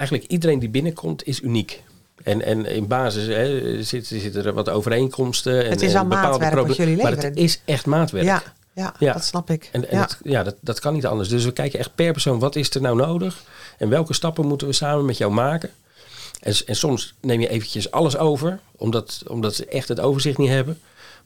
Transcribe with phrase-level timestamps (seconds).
[0.00, 1.82] eigenlijk iedereen die binnenkomt is uniek.
[2.22, 5.64] En, en in basis hè, zitten, zitten er wat overeenkomsten.
[5.64, 8.24] En, Het is al maatwerk wat jullie Maar het is echt maatwerk.
[8.24, 8.42] Ja,
[8.74, 9.12] ja, Ja.
[9.12, 9.68] dat snap ik.
[9.72, 10.00] En, en ja.
[10.06, 11.28] Dat, ja, dat, dat kan niet anders.
[11.28, 13.42] Dus we kijken echt per persoon, wat is er nou nodig?
[13.78, 15.70] En welke stappen moeten we samen met jou maken?
[16.40, 20.48] En, en soms neem je eventjes alles over, omdat, omdat ze echt het overzicht niet
[20.48, 20.80] hebben.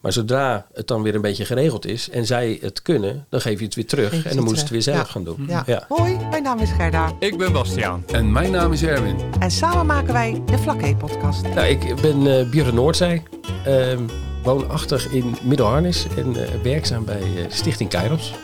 [0.05, 3.59] Maar zodra het dan weer een beetje geregeld is en zij het kunnen, dan geef
[3.59, 4.11] je het weer terug.
[4.11, 5.05] Geef en dan moeten ze het weer zelf Ja.
[5.05, 5.45] gaan doen.
[5.49, 5.63] Ja.
[5.67, 5.85] Ja.
[5.89, 7.13] Hoi, mijn naam is Gerda.
[7.19, 8.05] Ik ben Bastiaan.
[8.13, 9.17] En mijn naam is Erwin.
[9.39, 11.43] En samen maken wij de Vlakke-podcast.
[11.43, 13.23] Nou, ik ben eh Björn Noordzij,
[13.65, 14.03] ehm,
[14.43, 18.35] woonachtig in Middelharnis en eh, werkzaam bij eh, Stichting Kairos.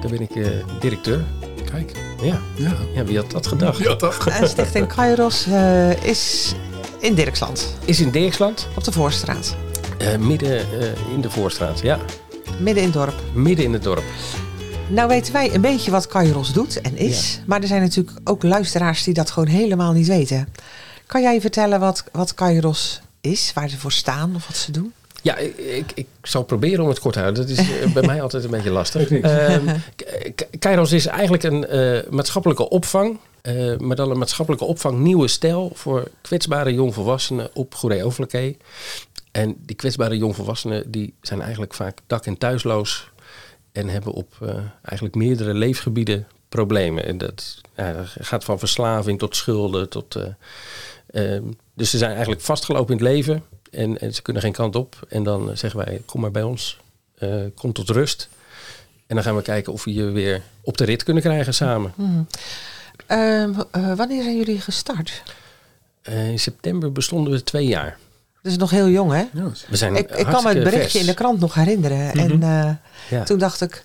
[0.00, 0.46] Daar ben ik eh,
[0.80, 1.24] directeur.
[1.70, 1.92] Kijk.
[2.22, 2.40] Ja.
[2.54, 2.72] Ja.
[2.94, 3.78] ja, wie had dat gedacht?
[3.78, 4.28] Ja, toch?
[4.28, 6.54] En Stichting Kairos eh, is
[7.00, 9.56] in Dirksland, Is in Dirksland, op de Voorstraat.
[10.02, 11.80] Eh, midden eh, in de Voorstraat.
[11.80, 11.98] Ja,
[12.58, 13.14] Midden in het dorp.
[13.34, 14.02] midden in het dorp.
[14.88, 17.40] Nou weten wij een beetje wat Kairos doet en is.
[17.46, 20.48] Maar er zijn natuurlijk ook luisteraars die dat gewoon helemaal niet weten.
[21.06, 23.50] Kan jij vertellen wat, wat Kairos is?
[23.54, 24.92] Waar ze voor staan of wat ze doen?
[25.22, 27.46] Ja, ik, ik, ik zal proberen om het kort te houden.
[27.46, 29.10] Dat is eh, bij mij altijd een beetje lastig.
[29.10, 29.76] Ehm,
[30.58, 33.18] Kairos is eigenlijk een eh, maatschappelijke opvang.
[33.42, 38.56] eh, maar dan een maatschappelijke opvang nieuwe stijl voor kwetsbare jongvolwassenen op Goeree Overlakkee.
[39.32, 43.10] En die kwetsbare jongvolwassenen die zijn eigenlijk vaak dak- en thuisloos.
[43.72, 47.04] En hebben op eh, eigenlijk meerdere leefgebieden problemen.
[47.04, 49.88] En dat, ja, dat gaat van verslaving tot schulden.
[49.88, 53.44] Tot, eh, ehm, dus ze zijn eigenlijk vastgelopen in het leven.
[53.70, 55.06] En, en ze kunnen geen kant op.
[55.08, 56.80] En dan eh, zeggen wij, kom maar bij ons.
[57.54, 58.28] kom tot rust.
[59.06, 61.94] En dan gaan we kijken of we je weer op de rit kunnen krijgen samen.
[63.06, 65.22] Ehm, eh, wanneer zijn jullie gestart?
[66.02, 67.98] In september bestonden we twee jaar.
[68.42, 69.24] Is nog heel jong, hè?
[69.32, 70.94] Ja, We zijn Ik, ik kan me het berichtje vers.
[70.94, 72.12] in de krant nog herinneren.
[72.12, 72.70] En eh,
[73.10, 73.24] Ja.
[73.24, 73.84] toen dacht ik,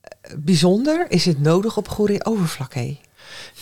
[0.00, 3.00] eh, bijzonder, is het nodig op Goeree Overflakkee?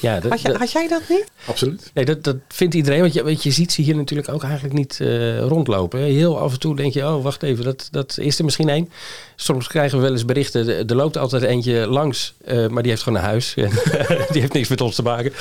[0.01, 1.25] Ja, dat, Had, je, dat- had jij dat niet?
[1.47, 1.91] absoluut.
[1.95, 3.01] nee, dat, dat vindt iedereen.
[3.01, 6.01] Want je, want je ziet ze hier natuurlijk ook eigenlijk niet eh, rondlopen.
[6.01, 8.91] Heel af en toe denk je, oh wacht even, dat, dat is er misschien één.
[9.37, 12.35] Soms krijgen we wel eens berichten, er loopt altijd eentje langs.
[12.45, 13.55] eh, maar die heeft gewoon een huis.
[13.57, 13.71] En
[14.33, 15.33] die heeft niks met ons te maken.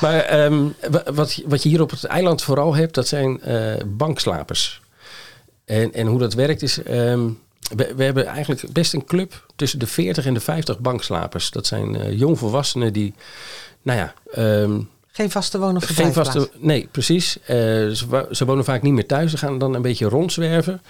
[0.00, 3.74] Maar ehm, wa- wat, wat je hier op het eiland vooral hebt, dat zijn eh,
[3.86, 4.80] bankslapers.
[5.64, 6.82] En, en hoe dat werkt is...
[6.82, 7.28] ehm,
[7.76, 11.50] we, we hebben eigenlijk best een club tussen de 40 en de 50 bankslapers.
[11.50, 13.14] Dat zijn eh jongvolwassenen die,
[13.82, 14.14] nou ja...
[14.32, 14.80] ehm,
[15.14, 16.36] Geen vaste woon- of geen verblijfplaats?
[16.36, 17.38] vaste, nee, precies.
[17.40, 17.56] Eh,
[17.88, 19.30] ze, ze wonen vaak niet meer thuis.
[19.30, 20.82] Ze gaan dan een beetje rondzwerven.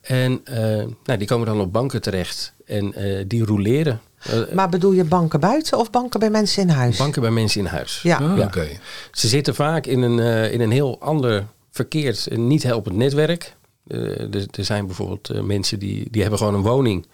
[0.00, 2.52] En eh, nou, die komen dan op banken terecht.
[2.66, 4.00] En eh, die roleren.
[4.22, 6.96] Eh, Maar bedoel je banken buiten of banken bij mensen in huis?
[6.96, 8.00] banken bij mensen in huis.
[8.02, 8.16] Ja.
[8.18, 8.44] Ah, Ja.
[8.44, 8.68] Oké.
[9.12, 13.56] Ze zitten vaak in een, eh, in een heel ander verkeerd en niet helpend netwerk.
[13.86, 17.06] Er, er zijn bijvoorbeeld mensen die, die hebben gewoon een woning.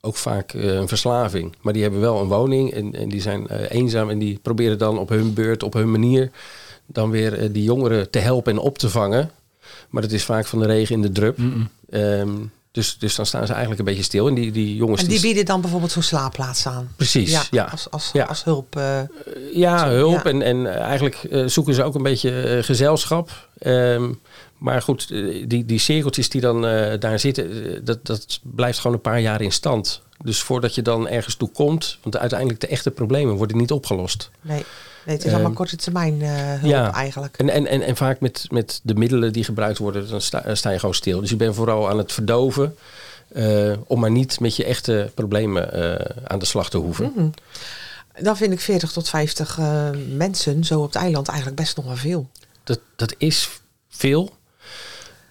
[0.00, 1.54] Ook vaak eh, een verslaving.
[1.60, 4.10] Maar die hebben wel een woning en, en die zijn eh, eenzaam.
[4.10, 6.30] En die proberen dan op hun beurt, op hun manier...
[6.86, 9.30] dan weer eh, die jongeren te helpen en op te vangen.
[9.90, 11.38] Maar dat is vaak van de regen in de drup.
[11.90, 12.28] Ehm,
[12.72, 14.28] dus, dus dan staan ze eigenlijk een beetje stil.
[14.28, 15.02] En die, die jongens...
[15.02, 16.88] En die bieden dan bijvoorbeeld zo'n slaapplaats aan?
[16.96, 17.68] Precies, ja.
[17.70, 18.24] Als, als, Ja.
[18.24, 18.76] als hulp.
[18.76, 19.00] eh,
[19.52, 20.12] Ja, hulp.
[20.24, 20.24] ja.
[20.24, 23.48] En, en eigenlijk eh, zoeken ze ook een beetje gezelschap.
[23.58, 24.12] Ehm,
[24.58, 28.78] maar goed, eh, die, die cirkeltjes die dan eh, daar zitten, eh, dat, dat blijft
[28.78, 30.02] gewoon een paar jaar in stand.
[30.24, 34.30] Dus voordat je dan ergens toe komt, want uiteindelijk de echte problemen worden niet opgelost.
[34.40, 34.64] nee.
[35.06, 36.92] nee, het is allemaal Ehm, korte termijn hulp ja.
[36.92, 37.36] eigenlijk.
[37.38, 40.70] En, en, en, en vaak met, met de middelen die gebruikt worden, dan sta, sta
[40.70, 41.20] je gewoon stil.
[41.20, 42.76] Dus je bent vooral aan het verdoven.
[43.86, 45.72] om maar niet met je echte problemen
[46.28, 47.12] aan de slag te hoeven.
[47.14, 47.28] Mhm.
[48.20, 51.84] Dan vind ik 40 tot 50 eh, mensen zo op het eiland eigenlijk best nog
[51.84, 52.28] wel veel.
[52.64, 53.48] Dat, dat is
[53.88, 54.36] veel.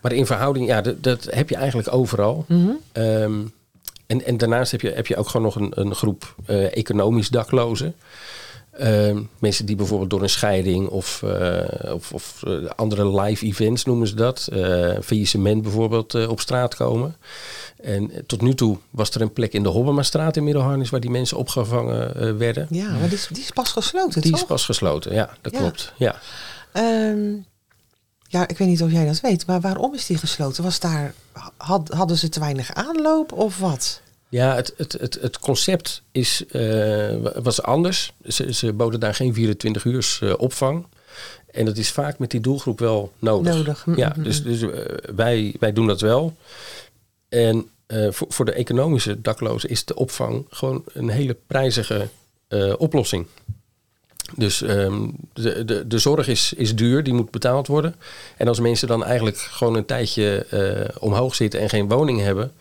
[0.02, 2.46] Maar in verhouding, ja, dat, dat heb je eigenlijk overal.
[2.48, 2.70] Mhm.
[2.92, 3.34] Ehm,
[4.08, 7.30] en, en daarnaast heb je, heb je ook gewoon nog een, een groep eh, economisch
[7.30, 7.96] daklozen.
[8.72, 13.86] Ehm, mensen die bijvoorbeeld door een scheiding of, eh, of, of eh, andere live events
[13.86, 14.48] noemen ze dat.
[15.04, 17.16] faillissement bijvoorbeeld op straat komen.
[17.82, 21.10] En tot nu toe was er een plek in de Hobbemastraat in Middelharnis waar die
[21.10, 22.68] mensen opgevangen werden.
[22.70, 24.40] Ja, maar die is, die is pas gesloten, Die toch?
[24.40, 25.60] is pas gesloten, ja, dat Ja.
[25.60, 25.94] klopt.
[25.98, 26.16] Ja.
[26.74, 27.34] Ehm,
[28.28, 30.64] ja, ik weet niet of jij dat weet, maar waarom is die gesloten?
[30.64, 31.14] Was daar,
[31.58, 34.02] had, hadden ze te weinig aanloop of wat?
[34.30, 38.14] Ja, het, het, het, het concept is, eh, was anders.
[38.28, 40.86] Ze, ze boden daar geen 24 uur eh, opvang.
[41.52, 43.56] En dat is vaak met die doelgroep wel nodig.
[43.56, 43.86] Nodig.
[43.96, 44.70] Ja, dus, dus eh,
[45.16, 46.36] wij, wij doen dat wel.
[47.30, 47.70] En
[48.10, 52.08] voor, voor de economische daklozen is de opvang gewoon een hele prijzige
[52.78, 53.28] oplossing.
[54.36, 57.96] Dus ehm, de, de, de zorg is, is duur, die moet betaald worden.
[58.38, 62.52] En als mensen dan eigenlijk gewoon een tijdje uh, omhoog zitten en geen woning hebben,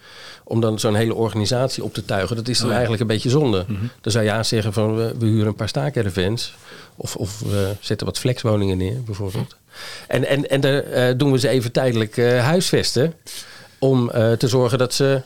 [0.45, 3.31] om dan zo'n hele organisatie op te tuigen, dat is dan oh eigenlijk een beetje
[3.31, 3.65] zonde.
[3.69, 6.55] Mm Dan zou je ja zeggen van we, we huren een paar staakervens
[6.97, 9.57] of, of we zetten wat flexwoningen neer bijvoorbeeld.
[10.07, 13.15] En, en, en daar uh, doen we ze even tijdelijk uh, huisvesten
[13.79, 15.23] om te zorgen dat ze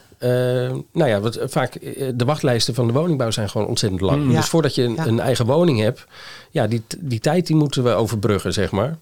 [0.92, 1.80] nou ja, wat, vaak
[2.14, 4.24] de wachtlijsten van de woningbouw zijn gewoon ontzettend lang.
[4.24, 4.34] Mm.
[4.34, 6.06] Dus voordat je een, eigen woning hebt,
[6.50, 8.96] ja, die, die tijd die moeten we overbruggen, zeg maar.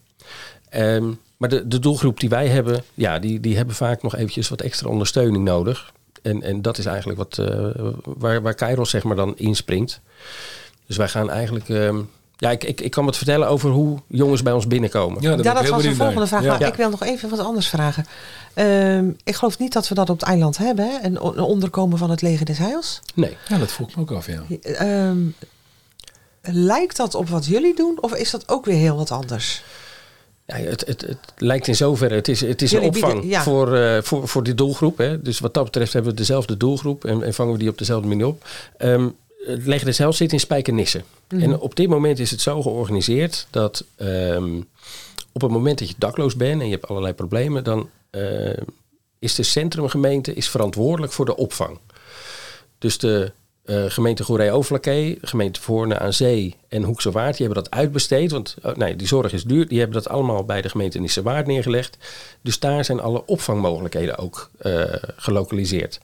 [0.76, 4.49] Um, maar de, de doelgroep die wij hebben, ja, die, die hebben vaak nog eventjes
[4.49, 5.93] wat extra ondersteuning nodig.
[6.23, 7.69] En, en dat is eigenlijk wat, uh,
[8.05, 10.00] waar, waar Kairos zeg maar dan inspringt.
[10.87, 11.69] Dus wij gaan eigenlijk...
[11.69, 15.23] Um, ja, ik, ik, ik kan wat vertellen over hoe jongens bij ons binnenkomen.
[15.23, 16.43] Ja, dat, ja, dat was de volgende vraag.
[16.43, 16.49] Ja.
[16.49, 18.06] Maar ik wil nog even wat anders vragen.
[18.55, 21.06] Um, ik geloof niet dat we dat op het eiland hebben, hè?
[21.06, 23.00] Een, een onderkomen van het leger des heils.
[23.14, 23.37] Nee.
[23.49, 24.43] Ja, dat vroeg ik me ook af, ja.
[25.08, 25.35] Um,
[26.43, 29.62] lijkt dat op wat jullie doen of is dat ook weer heel wat anders?
[30.46, 33.43] Ja, het, het, het lijkt in zoverre, het is, het is een opvang bieden, ja.
[33.43, 34.99] voor, uh, voor, voor die doelgroep.
[34.99, 35.23] Hè.
[35.23, 38.08] Dus wat dat betreft hebben we dezelfde doelgroep en, en vangen we die op dezelfde
[38.08, 38.44] manier op.
[38.79, 41.02] Um, het leger heils zit in Spijkenisse.
[41.29, 41.43] Mm.
[41.43, 44.69] En op dit moment is het zo georganiseerd dat um,
[45.32, 48.52] op het moment dat je dakloos bent en je hebt allerlei problemen, dan uh,
[49.19, 51.79] is de centrumgemeente is verantwoordelijk voor de opvang.
[52.79, 53.32] Dus de
[53.64, 58.31] uh, gemeente Goeree-Overlakkee, gemeente Voorne aan Zee en Hoekse Waard, die hebben dat uitbesteed.
[58.31, 59.69] Want oh, nee, die zorg is duur.
[59.69, 61.96] Die hebben dat allemaal bij de gemeente Nisse Waard neergelegd.
[62.43, 64.84] Dus daar zijn alle opvangmogelijkheden ook uh,
[65.17, 66.00] gelokaliseerd.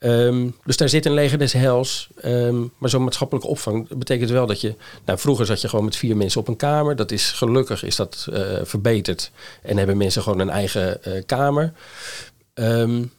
[0.00, 2.08] Um, dus daar zit een leger des heils.
[2.24, 4.74] Um, maar zo'n maatschappelijke opvang betekent wel dat je...
[5.04, 6.96] Nou, vroeger zat je gewoon met vier mensen op een kamer.
[6.96, 9.30] Dat is gelukkig is dat uh, verbeterd.
[9.62, 11.72] En hebben mensen gewoon een eigen uh, kamer.
[12.54, 13.12] Um,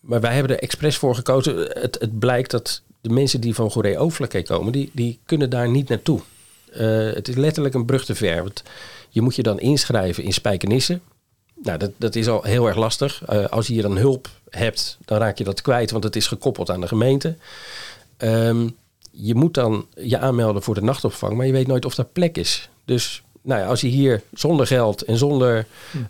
[0.00, 1.56] maar wij hebben er expres voor gekozen.
[1.56, 4.72] Het, het blijkt dat de mensen die van Goeree Overlakkee komen...
[4.72, 6.20] Die, die kunnen daar niet naartoe.
[6.70, 8.42] Uh, het is letterlijk een brug te ver.
[8.42, 8.62] Want
[9.08, 11.00] je moet je dan inschrijven in Spijkenisse...
[11.62, 13.22] Nou, dat, dat is al heel erg lastig.
[13.30, 16.26] Uh, als je hier dan hulp hebt, dan raak je dat kwijt, want het is
[16.26, 17.36] gekoppeld aan de gemeente.
[18.18, 18.76] Um,
[19.10, 22.36] je moet dan je aanmelden voor de nachtopvang, maar je weet nooit of daar plek
[22.38, 22.68] is.
[22.84, 25.66] Dus nou ja, als je hier zonder geld en zonder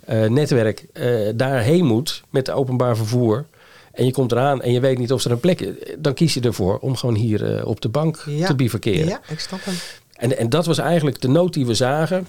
[0.08, 3.44] uh, netwerk uh, daarheen moet met openbaar vervoer.
[3.92, 5.94] En je komt eraan en je weet niet of er een plek is.
[5.98, 8.46] Dan kies je ervoor om gewoon hier uh, op de bank ja.
[8.46, 9.08] te bivakeren.
[9.08, 9.74] Ja, ik snap hem.
[10.12, 12.26] En, en dat was eigenlijk de nood die we zagen.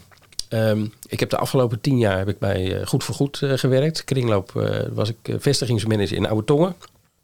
[0.49, 3.53] Um, ik heb de afgelopen tien jaar heb ik bij uh, Goed voor Goed uh,
[3.55, 4.03] gewerkt.
[4.03, 6.75] Kringloop uh, was ik vestigingsmanager in Oude Tongen.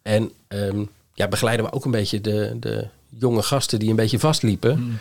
[0.02, 4.18] En um, ja, begeleiden we ook een beetje de, de jonge gasten die een beetje
[4.18, 4.78] vastliepen.
[4.78, 4.98] Mm.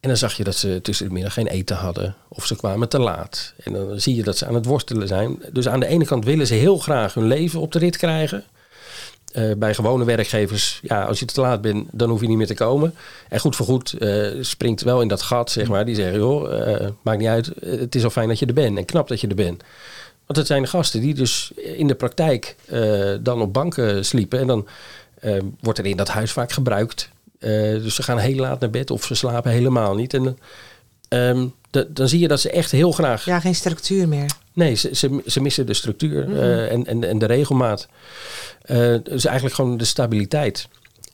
[0.00, 2.14] En dan zag je dat ze tussen de middag geen eten hadden.
[2.28, 3.54] Of ze kwamen te laat.
[3.64, 5.42] En dan zie je dat ze aan het worstelen zijn.
[5.52, 8.44] Dus aan de ene kant willen ze heel graag hun leven op de rit krijgen.
[9.38, 12.46] Uh, bij gewone werkgevers, ja, als je te laat bent, dan hoef je niet meer
[12.46, 12.94] te komen.
[13.28, 15.84] En goed voor goed uh, springt wel in dat gat, zeg maar.
[15.84, 18.78] Die zeggen, joh, uh, maakt niet uit, het is al fijn dat je er bent
[18.78, 19.62] en knap dat je er bent.
[20.26, 22.56] Want het zijn gasten die dus in de praktijk
[23.20, 24.38] dan op banken sliepen.
[24.38, 24.66] En dan
[25.60, 27.08] wordt er in dat huis vaak gebruikt.
[27.38, 30.14] dus ze gaan heel laat naar bed of ze slapen helemaal niet.
[30.14, 30.38] En
[31.70, 33.24] de, dan zie je dat ze echt heel graag...
[33.24, 34.30] Ja, geen structuur meer.
[34.58, 36.42] Nee, ze, ze, ze missen de structuur mm -hmm.
[36.42, 37.88] uh, en, en, en de regelmaat.
[38.66, 40.68] Uh, dus eigenlijk gewoon de stabiliteit.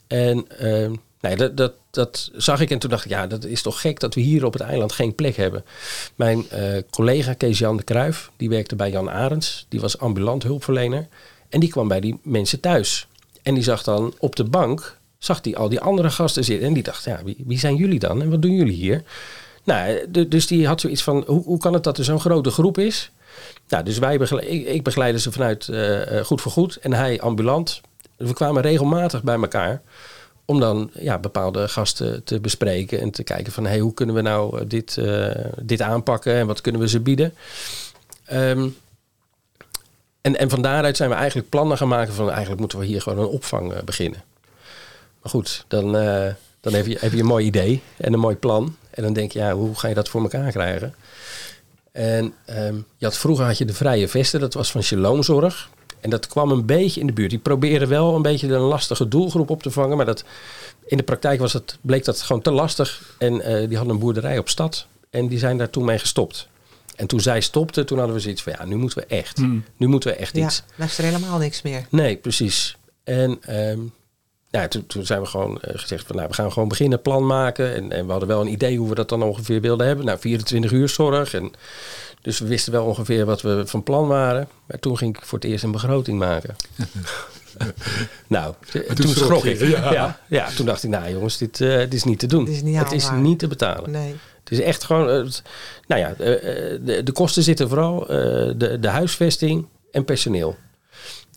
[0.06, 3.62] En uh, nee, dat, dat, dat zag ik en toen dacht ik, ja, dat is
[3.62, 5.64] toch gek dat we hier op het eiland geen plek hebben.
[6.14, 6.44] Mijn
[6.91, 9.67] collega Kees-Jan de Kruijf, die werkte bij Jan Arends.
[9.69, 11.06] Die was ambulant hulpverlener.
[11.49, 13.06] En die kwam bij die mensen thuis.
[13.43, 16.67] En die zag dan op de bank, zag die al die andere gasten zitten.
[16.67, 18.23] En die dacht, ja, wie, wie zijn jullie dan?
[18.23, 19.02] En wat doen jullie hier?
[19.64, 22.79] Nou, dus die had zoiets van, hoe, hoe kan het dat er zo'n grote groep
[22.79, 23.10] is?
[23.69, 27.81] Nou, dus wij ik, ik begeleide ze vanuit uh, Goed voor Goed en hij ambulant.
[28.17, 29.82] We kwamen regelmatig bij elkaar
[30.44, 34.20] om dan ja, bepaalde gasten te bespreken en te kijken van hey, hoe kunnen we
[34.20, 35.31] nou dit, uh,
[35.62, 37.34] dit aanpakken en wat kunnen we ze bieden.
[38.32, 38.76] Um,
[40.20, 43.03] en, en van daaruit zijn we eigenlijk plannen gaan maken van eigenlijk moeten we hier
[43.03, 44.22] gewoon een opvang beginnen.
[45.22, 45.93] Maar goed, dan,
[46.60, 48.76] dan heb, je, heb je een mooi idee en een mooi plan.
[48.91, 50.94] En dan denk je, ja, hoe ga je dat voor elkaar krijgen?
[51.94, 55.70] En um, je had, vroeger had je de Vrije Vesten, dat was van Shalomzorg.
[56.01, 57.31] En dat kwam een beetje in de buurt.
[57.31, 59.96] Die probeerden wel een beetje een lastige doelgroep op te vangen.
[59.96, 60.24] Maar dat,
[60.86, 63.15] in de praktijk was het, bleek dat gewoon te lastig.
[63.19, 64.86] En uh, die hadden een boerderij op stad.
[65.10, 66.48] En die zijn daar toen mee gestopt.
[66.96, 68.53] En toen zij stopte, toen hadden we zoiets van...
[68.58, 69.39] ja, nu moeten we echt.
[69.39, 69.65] Hmm.
[69.77, 70.63] Nu moeten we echt ja, iets.
[70.77, 71.86] Ja, is er helemaal niks meer.
[71.91, 72.77] Nee, precies.
[73.05, 73.39] En...
[73.70, 73.93] Um,
[74.61, 77.27] ja, toen, toen, zijn we gewoon uh, gezegd van nou, we gaan gewoon beginnen, plan
[77.27, 77.75] maken.
[77.75, 80.05] En, en, we hadden wel een idee hoe we dat dan ongeveer wilden hebben.
[80.05, 81.34] Nou, 24 uur zorg.
[81.34, 81.53] En,
[82.23, 84.49] dus we wisten wel ongeveer wat we van plan waren.
[84.67, 86.56] Maar toen ging ik voor het eerst een begroting maken.
[88.27, 89.61] nou, t- toen toen, schrok ik.
[89.61, 89.93] ja.
[89.93, 90.20] Ja.
[90.29, 92.49] Ja, toen dacht ik, nou jongens, dit, eh, dit is niet te doen.
[92.49, 93.91] Is niet het is niet te betalen.
[93.91, 94.15] Nee.
[94.44, 95.43] Het is echt gewoon, eh, het-
[95.87, 98.06] nou ja, eh, eh, de, de kosten zitten vooral eh,
[98.56, 100.56] de, de huisvesting en personeel.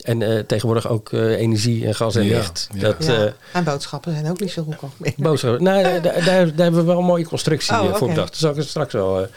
[0.01, 2.69] En eh, tegenwoordig ook eh, energie en gas en Ja, licht.
[2.73, 2.79] ja.
[2.79, 3.25] Dat, Ja.
[3.25, 5.13] eh, en boodschappen zijn ook niet zo goedkoop meer.
[5.17, 5.63] Boodschappen.
[5.63, 8.27] Nou, daar, daar, daar hebben we wel een mooie constructie Oh, voor bedacht.
[8.29, 9.21] Dat zal ik straks wel.
[9.21, 9.27] eh.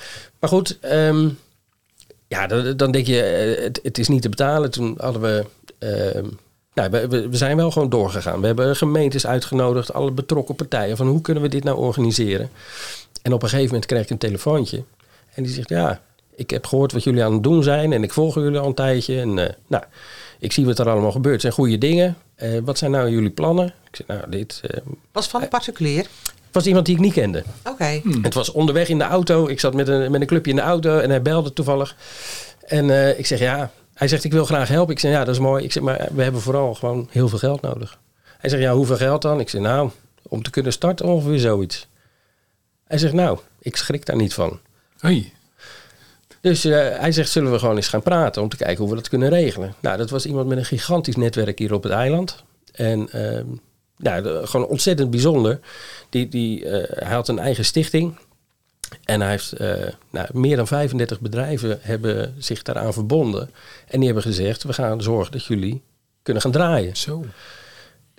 [0.40, 1.28] Maar goed, ehm,
[2.28, 3.14] ja, dan, dan denk je,
[3.62, 4.70] het, het is niet te betalen.
[4.70, 5.44] Toen hadden we.
[5.78, 6.24] ehm,
[6.74, 8.40] nou, we, zijn wel gewoon doorgegaan.
[8.40, 10.96] We hebben gemeentes uitgenodigd, alle betrokken partijen.
[10.96, 12.50] Van hoe kunnen we dit nou organiseren?
[13.22, 14.82] En op een gegeven moment kreeg ik een telefoontje.
[15.34, 16.00] En die zegt, ja,
[16.34, 17.92] ik heb gehoord wat jullie aan het doen zijn.
[17.92, 19.20] En ik volg jullie al een tijdje.
[19.20, 19.84] En eh, nou,
[20.40, 21.32] ik zie wat er allemaal gebeurt.
[21.32, 22.16] Het zijn goede dingen.
[22.34, 23.66] Eh, wat zijn nou jullie plannen?
[23.66, 24.60] Ik zeg, nou, dit...
[24.66, 24.80] eh,
[25.12, 26.06] Was van een particulier.
[26.52, 27.44] was iemand die ik niet kende.
[27.64, 28.00] Oké.
[28.22, 29.48] Het was onderweg in de auto.
[29.48, 31.96] Ik zat met een, met een clubje in de auto en hij belde toevallig.
[32.66, 33.70] En eh, ik zeg ja.
[33.94, 34.94] Hij zegt ik wil graag helpen.
[34.94, 35.64] Ik zeg ja, dat is mooi.
[35.64, 37.98] Ik zeg maar we hebben vooral gewoon heel veel geld nodig.
[38.38, 39.40] Hij zegt ja, hoeveel geld dan?
[39.40, 39.90] Ik zeg nou,
[40.22, 41.88] om te kunnen starten ongeveer zoiets.
[42.86, 44.58] Hij zegt nou, ik schrik daar niet van.
[44.98, 45.32] Hey.
[46.40, 48.96] Dus eh, hij zegt, zullen we gewoon eens gaan praten om te kijken hoe we
[48.96, 49.74] dat kunnen regelen.
[49.80, 52.44] Nou, dat was iemand met een gigantisch netwerk hier op het eiland.
[52.72, 53.08] En
[53.96, 55.60] de- gewoon ontzettend bijzonder.
[56.08, 58.14] Die, die, eh, hij had een eigen stichting.
[59.04, 59.72] En hij heeft eh,
[60.10, 63.50] nou, meer dan 35 bedrijven hebben zich daaraan verbonden.
[63.88, 65.82] En die hebben gezegd, we gaan zorgen dat jullie
[66.22, 66.96] kunnen gaan draaien.
[66.96, 67.24] Zo.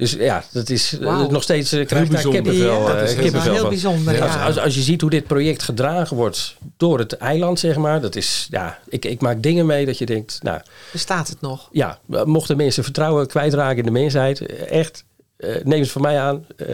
[0.01, 2.41] Dus ja, dat is eh, nog steeds, uh, krijg ik daar bijzonder.
[2.41, 4.13] kippenvel, Ja, eh, dat is kippenvel wel heel bijzonder.
[4.15, 7.77] Ja, Als, als, als je ziet hoe dit project gedragen wordt door het eiland, zeg
[7.77, 8.01] maar.
[8.01, 11.70] Dat is, ja, ik, ik maak dingen mee dat je denkt, nou Bestaat het nog?
[11.72, 15.03] ja, mochten mensen vertrouwen kwijtraken in de mensheid, eh, echt,
[15.38, 16.46] eh, neem het van mij aan.
[16.58, 16.67] eh,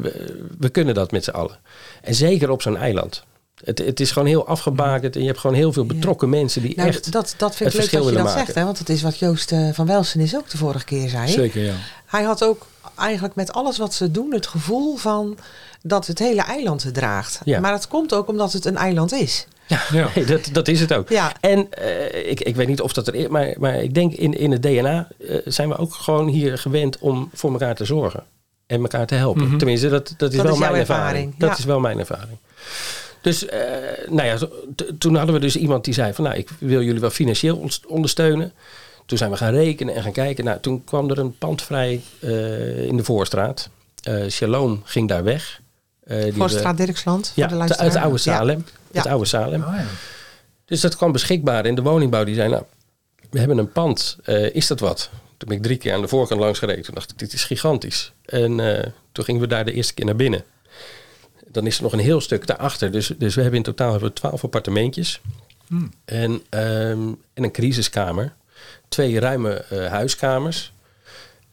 [0.00, 1.58] we, we kunnen dat met z'n allen.
[2.02, 3.24] En zeker op zo'n eiland.
[3.64, 6.76] Het, het is gewoon heel afgebakend en je hebt gewoon heel veel betrokken mensen die
[6.76, 7.12] Nou, echt...
[7.12, 8.40] dat, dat vind ik leuk verschil dat je dat maken.
[8.44, 8.54] zegt.
[8.58, 8.64] Hè?
[8.64, 11.28] Want dat is wat Joost eh, van Welsen is ook de vorige keer zei.
[11.28, 11.74] Zeker, ja.
[12.06, 15.38] Hij had ook eigenlijk met alles wat ze doen het gevoel van
[15.82, 17.40] dat het hele eiland het draagt.
[17.44, 17.60] Ja.
[17.60, 19.46] Maar dat komt ook omdat het een eiland is.
[19.66, 20.08] Ja, Ja.
[20.14, 21.08] nee, dat, dat is het ook.
[21.08, 21.32] Ja.
[21.40, 24.38] En eh, ik, ik weet niet of dat er is, maar, maar ik denk in,
[24.38, 28.24] in het DNA eh, zijn we ook gewoon hier gewend om voor elkaar te zorgen.
[28.66, 29.46] En elkaar te helpen.
[29.46, 29.56] Mhm.
[29.56, 31.06] Tenminste, dat, dat is Dat wel is mijn ervaring.
[31.06, 31.56] ervaring, Dat ja.
[31.56, 32.38] is wel mijn ervaring.
[33.22, 33.60] Dus, eh,
[34.08, 34.38] nou ja,
[34.98, 38.52] toen hadden we dus iemand die zei van, nou, ik wil jullie wel financieel ondersteunen.
[39.06, 40.44] Toen zijn we gaan rekenen en gaan kijken.
[40.44, 43.68] Nou, toen kwam er een pand vrij eh, in de Voorstraat.
[44.02, 45.60] Eh Shalom ging daar weg.
[46.04, 47.32] Eh, die Voor hebben- Straat Dirksland.
[47.34, 48.36] ja, voor de uit oude Ja.
[48.36, 48.64] Salem.
[48.92, 49.10] Het Ja.
[49.10, 49.62] oude Salem.
[49.62, 49.84] Ah, ja.
[50.64, 51.64] Dus dat kwam beschikbaar.
[51.64, 52.62] En de woningbouw die zei, nou,
[53.30, 54.16] we hebben een pand.
[54.24, 55.10] Eh, is dat wat?
[55.36, 56.84] Toen ben ik drie keer aan de voorkant langs gereden.
[56.84, 58.12] Toen dacht ik, dit is gigantisch.
[58.24, 60.44] En eh, toen gingen we daar de eerste keer naar binnen.
[61.52, 62.90] Dan is er nog een heel stuk daarachter.
[62.90, 65.20] Dus, dus we hebben in totaal hebben we twaalf appartementjes.
[66.04, 68.32] En, ehm, en een crisiskamer.
[68.88, 70.72] Twee ruime eh, huiskamers.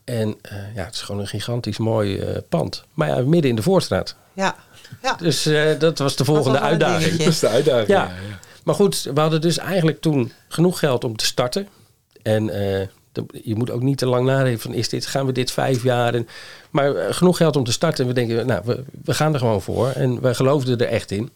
[0.04, 2.84] En eh, ja, het is gewoon een gigantisch mooi eh, pand.
[2.94, 4.16] Maar ja, midden in de Voorstraat.
[4.34, 4.56] Ja.
[5.02, 5.14] ja.
[5.14, 7.18] Dus eh, dat was de volgende was uitdaging.
[7.18, 7.88] Dat is de uitdaging.
[7.88, 8.04] Ja.
[8.04, 8.10] Ja.
[8.30, 11.68] Ja, Maar goed, we hadden dus eigenlijk toen genoeg geld om te starten.
[12.22, 12.88] En eh,
[13.44, 16.14] je moet ook niet te lang nadenken van is dit, gaan we dit vijf jaar?
[16.14, 16.28] En,
[16.70, 18.02] maar eh, genoeg geld om te starten.
[18.02, 19.90] En we denken, nou, we, we gaan er gewoon voor.
[19.90, 21.32] En we geloofden er echt in.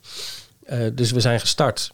[0.63, 1.91] Eh, dus we zijn gestart.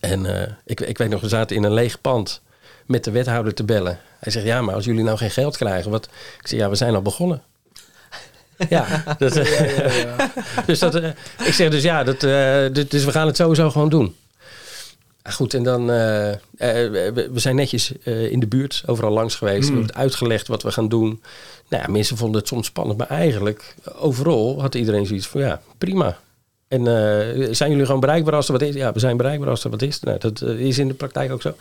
[0.00, 2.42] En eh, ik, ik weet nog, we zaten in een leeg pand
[2.86, 3.98] met de wethouder te bellen.
[4.18, 6.04] Hij zegt, ja, maar als jullie nou geen geld krijgen, wat?
[6.40, 7.42] Ik zeg, ja, we zijn al begonnen.
[8.68, 9.32] Ja, dat,
[10.66, 10.94] dus dat,
[11.44, 12.20] ik zeg dus ja, dat,
[12.90, 14.16] dus we gaan het sowieso gewoon doen.
[15.22, 16.38] Ah, goed, en dan, eh, eh,
[17.14, 19.58] we, zijn netjes eh, in de buurt, overal langs geweest.
[19.58, 21.22] We hebben het uitgelegd wat we gaan doen.
[21.68, 25.62] Nou ja, mensen vonden het soms spannend, maar eigenlijk overal had iedereen zoiets van ja,
[25.78, 26.18] prima.
[26.68, 26.84] En
[27.56, 28.74] zijn jullie gewoon bereikbaar als er wat is?
[28.74, 30.00] Ja, we zijn bereikbaar als er wat is.
[30.00, 31.54] Nou, dat is in de praktijk ook zo.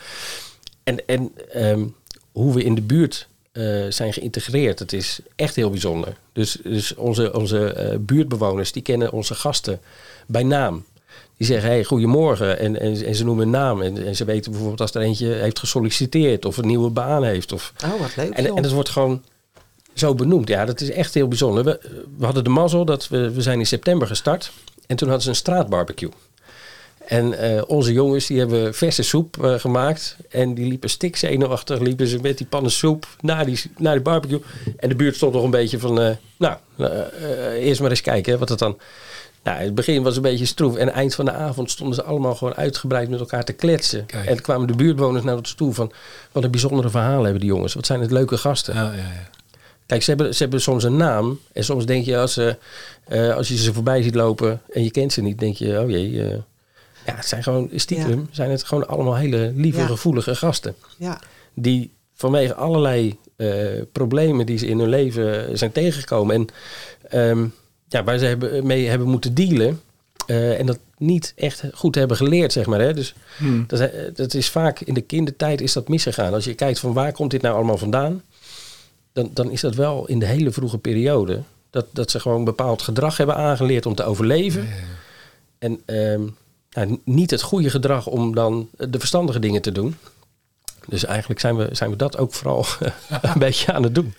[0.83, 1.85] En, en ehm,
[2.31, 3.27] hoe we in de buurt
[3.89, 6.15] zijn geïntegreerd, dat is echt heel bijzonder.
[6.33, 9.79] Dus, dus onze, onze buurtbewoners, die kennen onze gasten
[10.27, 10.83] bij naam.
[11.37, 12.59] Die zeggen, hey, goedemorgen.
[12.59, 13.81] En, en, en ze noemen een naam.
[13.81, 17.51] En, en ze weten bijvoorbeeld als er eentje heeft gesolliciteerd of een nieuwe baan heeft.
[17.51, 18.29] Of, Oh, wat leuk.
[18.33, 18.57] en, joh.
[18.57, 19.23] en het wordt gewoon
[19.93, 20.47] zo benoemd.
[20.47, 21.63] Ja, dat is echt heel bijzonder.
[21.63, 21.79] We,
[22.17, 24.51] we hadden de mazzel dat we, we zijn in september gestart.
[24.87, 26.09] En toen hadden ze een straatbarbecue.
[27.05, 30.15] En eh, onze jongens die hebben verse soep eh, gemaakt.
[30.29, 31.79] En die liepen stikzenuwachtig.
[31.79, 34.41] Liepen ze met die pannen soep naar die, naar die barbecue.
[34.77, 36.01] En de buurt stond nog een beetje van...
[36.01, 36.57] eh, nou,
[37.59, 38.77] eerst maar eens kijken hè, wat het dan...
[39.43, 40.75] Nou, in het begin was een beetje stroef.
[40.75, 44.05] En eind van de avond stonden ze allemaal gewoon uitgebreid met elkaar te kletsen.
[44.05, 44.25] Kijk.
[44.25, 45.91] En kwamen de buurtbewoners naar ons toe van...
[46.31, 47.73] Wat een bijzondere verhalen hebben die jongens.
[47.73, 48.73] Wat zijn het leuke gasten.
[48.75, 49.29] Ja, ja, ja.
[49.85, 51.39] Kijk, ze hebben, ze hebben soms een naam.
[51.53, 52.57] En soms denk je, als, ze,
[53.07, 55.89] eh, als je ze voorbij ziet lopen en je kent ze niet, denk je, oh
[55.89, 56.23] jee.
[56.23, 56.37] eh,
[57.05, 59.85] ja, het zijn gewoon, stiekem, zijn het gewoon allemaal hele lieve, Ja.
[59.85, 60.75] gevoelige gasten.
[60.97, 61.21] Ja.
[61.53, 63.47] Die vanwege allerlei eh,
[63.91, 66.35] problemen die ze in hun leven zijn tegengekomen.
[66.35, 66.47] En
[67.09, 67.45] ehm,
[67.89, 69.81] ja, waar ze hebben, mee hebben moeten dealen.
[70.27, 72.79] eh, en dat niet echt goed hebben geleerd, zeg maar.
[72.79, 72.93] Hè?
[72.93, 73.63] Dus Hmm.
[73.67, 76.33] dat, eh, dat is vaak in de kindertijd is dat misgegaan.
[76.33, 78.23] Als je kijkt van waar komt dit nou allemaal vandaan,
[79.13, 81.41] dan, dan is dat wel in de hele vroege periode.
[81.69, 84.67] Dat, dat ze gewoon bepaald gedrag hebben aangeleerd om te overleven.
[85.59, 86.21] En ehm,
[86.71, 89.95] nou, niet het goede gedrag om dan de verstandige dingen te doen.
[90.89, 92.65] Dus eigenlijk zijn we, zijn we dat ook vooral
[93.21, 94.13] een beetje aan het doen.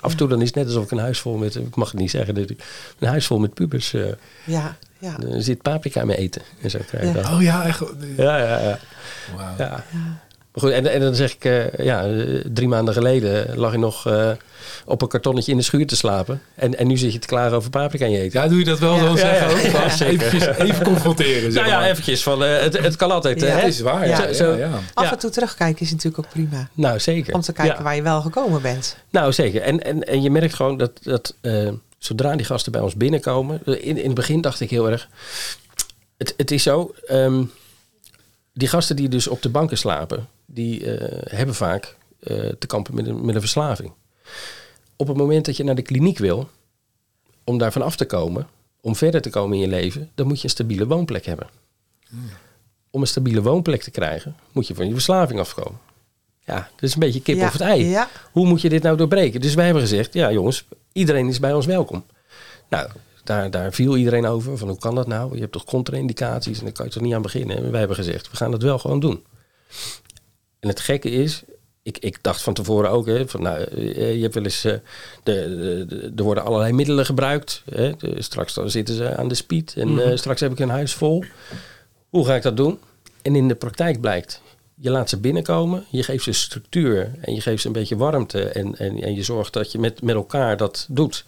[0.00, 1.90] Af en toe dan is het net alsof ik een huis vol met, ik mag
[1.90, 2.36] het niet zeggen,
[2.98, 4.02] een huis vol met pubers eh
[4.44, 5.16] Ja, ja.
[5.32, 6.42] er zit paprika mee eten.
[6.62, 7.22] En zo krijg je Ja.
[7.22, 7.32] dat.
[7.32, 7.82] Oh ja, echt.
[8.16, 8.78] Ja, ja, ja.
[9.36, 9.54] Wauw.
[9.58, 9.84] ja.
[10.54, 13.78] Maar goed, en, en dan zeg ik, eh, ja, eh, drie maanden geleden lag je
[13.78, 14.30] nog eh,
[14.84, 16.42] op een kartonnetje in de schuur te slapen.
[16.54, 18.40] En, en nu zit je te klagen over paprika in je eten.
[18.42, 19.00] Ja, doe je dat wel Ja.
[19.00, 19.84] zo Ja, zeggen ja.
[19.84, 20.00] ook?
[20.00, 23.40] Eventjes- even confronteren, zeg nou ja, eventjes van, eh, het, het kan altijd.
[23.40, 23.46] Ja.
[23.46, 23.60] hè?
[23.60, 24.18] Dat is waar, ja.
[24.18, 24.26] Ja.
[24.26, 24.70] ja, Zo- ja.
[24.94, 26.68] Af en toe terugkijken is natuurlijk ook prima.
[26.74, 27.34] Nou, zeker.
[27.34, 27.82] Om te kijken Ja.
[27.82, 28.96] waar je wel gekomen bent.
[29.10, 29.60] Nou, zeker.
[29.62, 31.68] En, en, en je merkt gewoon dat, dat eh,
[31.98, 33.60] zodra die gasten bij ons binnenkomen...
[33.64, 35.08] In, in het begin dacht ik heel erg...
[36.16, 37.42] Het, het is zo, ehm,
[38.54, 40.28] die gasten die dus op de banken slapen...
[40.46, 43.92] die eh, hebben vaak eh, te kampen met een, met een verslaving.
[44.96, 46.48] Op het moment dat je naar de kliniek wil...
[47.44, 48.48] om daarvan af te komen...
[48.80, 50.10] om verder te komen in je leven...
[50.14, 51.48] dan moet je een stabiele woonplek hebben.
[52.90, 54.36] Om een stabiele woonplek te krijgen...
[54.52, 55.78] moet je van je verslaving afkomen.
[56.46, 57.46] Ja, dat is een beetje kip ja.
[57.46, 58.08] of het ei Ja.
[58.32, 59.40] hoe moet je dit nou doorbreken?
[59.40, 62.04] Dus wij hebben gezegd, ja jongens, iedereen is bij ons welkom.
[62.68, 62.90] Nou,
[63.24, 64.58] daar, daar viel iedereen over.
[64.58, 65.34] Van hoe kan dat nou?
[65.34, 67.56] Je hebt toch contra-indicaties en daar kan je toch niet aan beginnen?
[67.56, 69.24] En wij hebben gezegd, we gaan dat wel gewoon doen.
[70.60, 71.42] En het gekke is,
[71.82, 74.74] ik, ik dacht van tevoren ook, hè, van, nou, eh, je hebt wel eens, eh,
[75.22, 77.62] de, er worden allerlei middelen gebruikt.
[77.70, 80.68] Hè, de- straks dan zitten ze aan de speed en eh, straks heb ik een
[80.68, 81.24] huis vol.
[82.08, 82.78] Hoe ga ik dat doen?
[83.22, 84.40] En in de praktijk blijkt,
[84.74, 88.42] je laat ze binnenkomen, je geeft ze structuur en je geeft ze een beetje warmte
[88.42, 91.24] en, en, en je zorgt dat je met, met elkaar dat doet.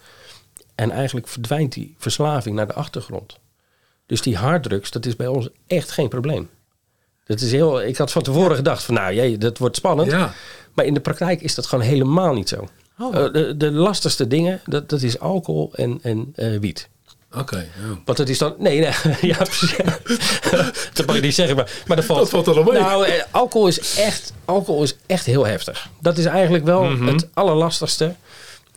[0.77, 3.37] En eigenlijk verdwijnt die verslaving naar de achtergrond.
[4.05, 6.49] Dus die harddrugs, dat is bij ons echt geen probleem.
[7.25, 10.11] Dat is heel, ik had van tevoren gedacht van nou jee, dat wordt spannend.
[10.11, 10.33] Ja.
[10.73, 12.67] Maar in de praktijk is dat gewoon helemaal niet zo.
[12.99, 13.15] Oh.
[13.15, 16.89] Eh, de, de lastigste dingen, dat, dat is alcohol en, en eh, wiet.
[17.35, 17.57] Oké.
[17.57, 17.99] ja.
[18.05, 18.55] Want dat is dan.
[18.57, 18.91] Nee, nee
[19.31, 19.37] ja,
[20.93, 22.19] dat mag je niet zeggen, maar, maar dat valt.
[22.19, 22.81] Dat valt er mee.
[22.81, 25.89] Nou, eh, alcohol is, echt, alcohol is echt heel heftig.
[26.01, 27.07] Dat is eigenlijk wel Mhm.
[27.07, 28.15] het allerlastigste.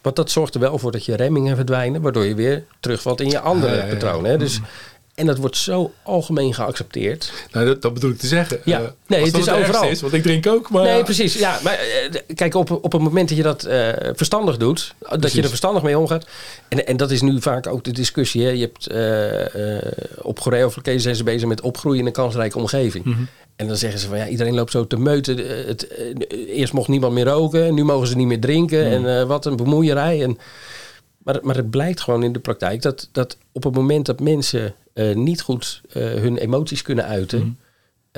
[0.03, 3.29] Want dat zorgt er wel voor dat je remmingen verdwijnen, waardoor je weer terugvalt in
[3.29, 3.87] je andere ja.
[3.87, 4.31] patronen.
[4.31, 4.39] Hè?
[4.39, 4.61] Dus,
[5.21, 7.33] en dat wordt zo algemeen geaccepteerd.
[7.53, 8.61] Nou, dat, dat bedoel ik te zeggen.
[8.65, 8.81] Ja.
[8.81, 9.89] Eh, Nee, het is overal.
[9.89, 10.83] Is, want ik drink ook, maar...
[10.83, 11.35] Nee, precies.
[11.35, 15.33] Ja, maar eh, kijk, op, op het moment dat je dat eh, verstandig doet, dat
[15.33, 16.27] je er verstandig mee omgaat.
[16.69, 18.45] En, en dat is nu vaak ook de discussie.
[18.45, 18.51] Hè.
[18.51, 18.89] Je hebt
[20.23, 23.05] op Goreo zijn ze bezig met opgroeien in een kansrijke omgeving.
[23.05, 23.23] Mhm.
[23.57, 25.37] En dan zeggen ze van ja, iedereen loopt zo te meuten.
[25.67, 25.89] Het,
[26.49, 29.01] eerst mocht niemand meer roken, nu mogen ze niet meer drinken.
[29.01, 29.07] Mhm.
[29.07, 30.23] En wat een bemoeierij.
[30.23, 30.39] En,
[31.19, 34.75] maar, maar het blijkt gewoon in de praktijk dat, dat op het moment dat mensen
[34.93, 37.51] eh, niet goed eh, hun emoties kunnen uiten, Mhm.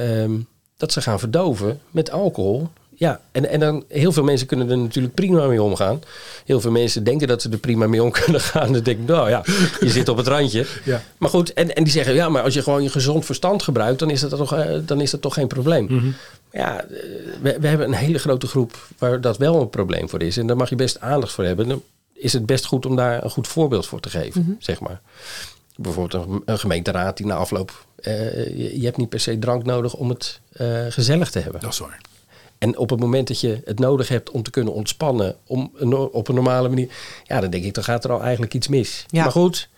[0.09, 0.33] ehm,
[0.77, 2.69] dat ze gaan verdoven met alcohol.
[2.95, 6.01] Ja, en, en dan heel veel mensen kunnen er natuurlijk prima mee omgaan.
[6.45, 8.73] Heel veel mensen denken dat ze er prima mee om kunnen gaan.
[8.73, 9.43] Dan denk ik, nou ja,
[9.81, 10.67] je zit op het randje.
[10.85, 11.03] Ja.
[11.19, 13.99] Maar goed, en, en die zeggen, ja, maar als je gewoon je gezond verstand gebruikt,
[13.99, 15.85] dan is dat toch, eh, dan is dat toch geen probleem.
[15.85, 16.07] Mhm.
[16.53, 16.85] Ja,
[17.43, 20.37] we, we hebben een hele grote groep waar dat wel een probleem voor is.
[20.37, 21.69] En daar mag je best aandacht voor hebben.
[21.69, 21.83] Dan
[22.13, 25.01] is het best goed om daar een goed voorbeeld voor te geven, zeg maar.
[25.77, 27.87] Bijvoorbeeld een, een gemeenteraad die na afloop...
[27.97, 31.61] eh, je, je hebt niet per se drank nodig om het eh, gezellig te hebben.
[31.61, 32.01] Dat is waar.
[32.59, 35.37] En op het moment dat je het nodig hebt om te kunnen ontspannen...
[35.47, 36.93] Om, een op een normale manier...
[37.25, 39.07] Ja, dan denk ik, dan gaat er al eigenlijk iets mis.
[39.09, 39.23] Ja.
[39.23, 39.69] Maar goed,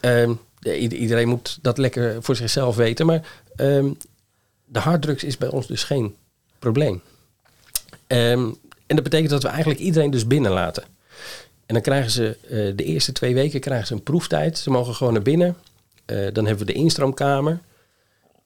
[0.00, 0.32] ehm,
[0.72, 3.06] iedereen moet dat lekker voor zichzelf weten.
[3.06, 3.90] Maar ehm,
[4.64, 6.14] de harddrugs is bij ons dus geen
[6.58, 7.02] probleem.
[8.06, 8.50] Ehm,
[8.86, 10.84] en dat betekent dat we eigenlijk iedereen dus binnenlaten.
[11.66, 14.58] En dan krijgen ze eh, de eerste twee weken krijgen ze een proeftijd.
[14.58, 15.56] Ze mogen gewoon naar binnen.
[16.04, 17.60] Eh, dan hebben we de instroomkamer.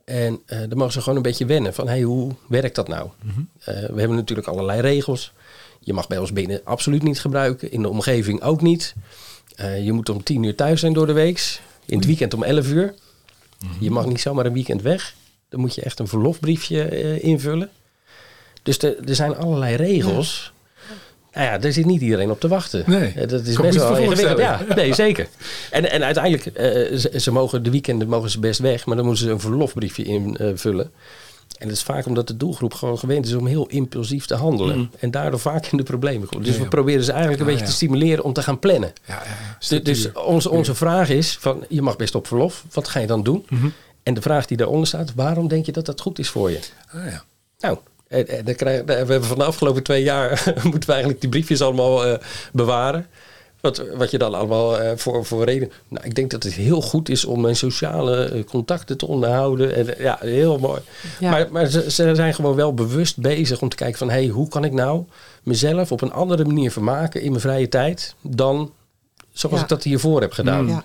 [0.04, 3.08] En eh, dan mogen ze gewoon een beetje wennen van hey, hoe werkt dat nou?
[3.58, 5.32] Eh, we hebben natuurlijk allerlei regels.
[5.80, 7.72] Je mag bij ons binnen absoluut niet gebruiken.
[7.72, 8.94] In de omgeving ook niet.
[9.82, 11.60] Je moet om tien uur thuis zijn door de week.
[11.84, 12.94] In het weekend om 11 uur.
[13.80, 15.14] Je mag niet zomaar een weekend weg.
[15.48, 17.70] Dan moet je echt een verlofbriefje invullen.
[18.62, 20.52] Dus er er zijn allerlei regels.
[21.36, 22.82] Nou ja, daar zit niet iedereen op te wachten.
[22.86, 24.38] Nee, Eh, dat is best wel ingewikkeld.
[24.38, 25.28] Ja, nee, zeker.
[25.70, 29.04] En, en uiteindelijk, eh, ze, ze mogen de weekenden mogen ze best weg, maar dan
[29.06, 30.90] moeten ze een verlofbriefje invullen.
[31.58, 34.90] En dat is vaak omdat de doelgroep gewoon gewend is om heel impulsief te handelen.
[34.98, 36.44] En daardoor vaak in de problemen komt.
[36.44, 36.62] Dus Ja, ja.
[36.64, 38.92] we proberen ze eigenlijk een Ja, beetje te stimuleren om te gaan plannen.
[39.06, 39.56] Ja, ja, ja.
[39.68, 43.06] Dus, dus onze, onze vraag is: van, je mag best op verlof, wat ga je
[43.06, 43.46] dan doen?
[43.48, 43.68] Mhm.
[44.02, 46.58] En de vraag die daaronder staat: waarom denk je dat dat goed is voor je?
[46.92, 47.24] Ah, ja.
[47.58, 51.20] Nou, En, en dan krijgen, we hebben van de afgelopen twee jaar moeten we eigenlijk
[51.20, 52.18] die briefjes allemaal eh,
[52.52, 53.06] bewaren.
[53.60, 55.72] Wat, wat je dan allemaal eh, voor, voor reden.
[55.88, 59.74] Nou, ik denk dat het heel goed is om mijn sociale eh, contacten te onderhouden.
[59.74, 60.80] En, ja, heel mooi.
[61.20, 61.30] Ja.
[61.30, 64.10] Maar, maar ze, ze zijn gewoon wel bewust bezig om te kijken van...
[64.10, 65.04] hé, hey, hoe kan ik nou
[65.42, 68.14] mezelf op een andere manier vermaken in mijn vrije tijd...
[68.22, 68.72] dan
[69.32, 69.62] zoals Ja.
[69.62, 70.68] ik dat hiervoor heb gedaan.
[70.68, 70.84] Ja.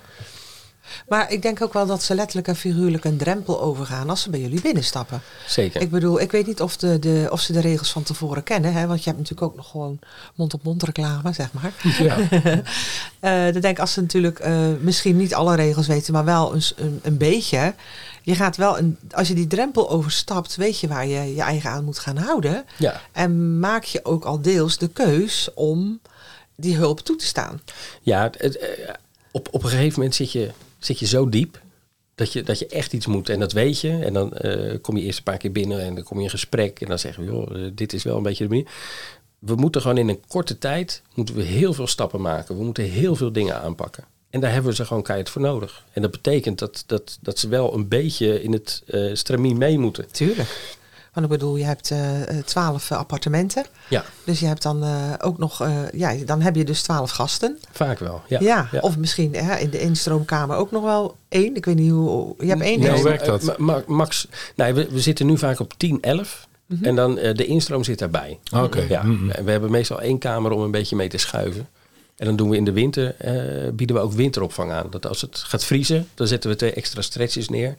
[1.08, 4.30] Maar ik denk ook wel dat ze letterlijk en figuurlijk een drempel overgaan als ze
[4.30, 5.20] bij jullie binnenstappen.
[5.46, 5.80] Zeker.
[5.80, 8.72] Ik bedoel, ik weet niet of, de, de, of ze de regels van tevoren kennen.
[8.72, 8.86] Hè?
[8.86, 9.98] Want je hebt natuurlijk ook nog gewoon
[10.34, 11.72] mond-op-mond reclame, zeg maar.
[11.98, 12.16] Ja.
[13.20, 16.54] Eh dan denk ik, als ze natuurlijk eh, misschien niet alle regels weten, maar wel
[16.54, 17.74] een, een, een beetje.
[18.22, 21.70] Je gaat wel, een, als je die drempel overstapt, weet je waar je je eigen
[21.70, 22.64] aan moet gaan houden.
[22.78, 23.00] Ja.
[23.12, 26.00] En maak je ook al deels de keus om
[26.56, 27.60] die hulp toe te staan.
[28.02, 28.68] Ja, het- eh,
[29.30, 30.50] op, op een gegeven moment zit je,
[30.84, 31.60] zit je zo diep
[32.14, 33.28] dat je, dat je echt iets moet.
[33.28, 33.98] En dat weet je.
[33.98, 36.30] En dan eh, kom je eerst een paar keer binnen en dan kom je in
[36.30, 36.80] gesprek.
[36.80, 38.70] En dan zeggen we, joh, eh, dit is wel een beetje de manier.
[39.38, 42.56] We moeten gewoon in een korte tijd moeten we heel veel stappen maken.
[42.56, 44.04] We moeten heel veel dingen aanpakken.
[44.30, 45.84] En daar hebben we ze gewoon keihard voor nodig.
[45.92, 49.78] En dat betekent dat, dat, dat ze wel een beetje in het eh stramien mee
[49.78, 50.10] moeten.
[50.10, 50.76] Tuurlijk.
[51.12, 51.92] Want ik bedoel, je hebt
[52.44, 53.64] twaalf appartementen.
[53.88, 57.10] Ja, Dus je hebt dan eh, ook nog, eh, ja, dan heb je dus twaalf
[57.10, 57.58] gasten.
[57.72, 58.22] vaak wel.
[58.28, 61.56] Ja, Ja, of misschien hè, in de instroomkamer ook nog wel één.
[61.56, 62.78] Ik weet niet hoe, je hebt één.
[62.78, 63.48] Nee, denk hoe werkt dat?
[63.48, 66.48] eh, ma- ma- max, nee, we, we zitten nu vaak op 10, 11.
[66.82, 68.38] En dan eh, de instroom zit daarbij.
[68.54, 68.80] Oké.
[68.88, 69.30] Ja, Mhm.
[69.30, 71.68] en we hebben meestal één kamer om een beetje mee te schuiven.
[72.16, 73.32] En dan doen we in de winter, eh,
[73.72, 74.86] bieden we ook winteropvang aan.
[74.90, 77.76] Dat als het gaat vriezen, dan zetten we twee extra stretches neer.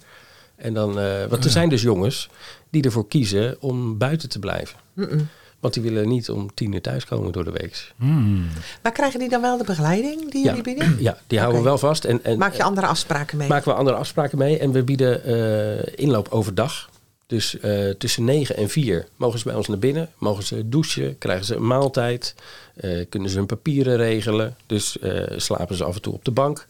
[0.56, 2.30] En dan, eh, want er zijn dus jongens
[2.70, 4.78] die ervoor kiezen om buiten te blijven.
[4.94, 5.28] Mm-mm.
[5.60, 7.94] Want die willen niet om tien uur thuiskomen door de week.
[7.98, 8.48] Hmm.
[8.82, 10.96] Maar krijgen die dan wel de begeleiding die Ja, jullie bieden?
[11.00, 12.06] ja, die houden we wel vast.
[12.06, 13.48] En, en Maak je andere afspraken mee?
[13.48, 14.58] maken we andere afspraken mee.
[14.60, 16.90] En we bieden eh, inloop overdag.
[17.28, 20.10] Dus eh, tussen 9 en 4 mogen ze bij ons naar binnen.
[20.18, 22.36] Mogen ze douchen, krijgen ze een maaltijd.
[22.76, 24.56] eh, kunnen ze hun papieren regelen.
[24.66, 26.66] Dus eh, slapen ze af en toe op de bank.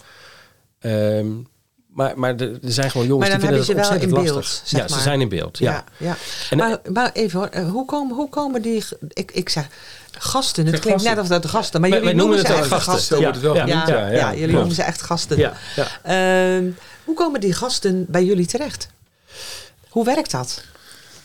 [0.80, 1.28] Ehm,
[1.94, 4.12] maar, maar er zijn gewoon jongens Maar die dan vinden heb dat ze wel ontzettend
[4.12, 4.62] in lastig.
[4.64, 5.58] beeld, zeg ja, ze zijn in beeld.
[5.58, 5.72] Ja.
[5.72, 5.84] ja.
[6.08, 6.16] ja.
[6.50, 8.84] En- maar, maar even hoor, eh, hoe komen, hoe komen die...
[9.10, 9.68] Ik, ik zeg
[10.18, 11.24] gasten, het Zeg klinkt gasten.
[11.24, 13.24] net als dat gasten, maar Wij- jullie wij noemen, noemen ze het echt gasten.
[13.26, 13.88] Het Ja, Ja, ja.
[13.88, 15.38] ja, ja, jullie noemen ze echt gasten.
[15.38, 15.88] Ja, ja.
[16.04, 16.70] Ehm,
[17.04, 18.88] hoe komen die gasten bij jullie terecht?
[19.90, 20.64] Hoe werkt dat?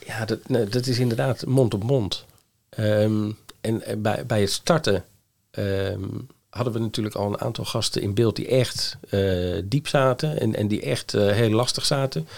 [0.07, 2.25] Ja, dat, nee, dat is inderdaad mond op mond.
[2.71, 5.05] Ehm, en eh, bij, bij het starten
[5.51, 6.03] ehm,
[6.51, 9.21] hadden we natuurlijk al een aantal gasten in beeld die echt eh,
[9.65, 12.29] diep zaten en, en die echt eh, heel lastig zaten.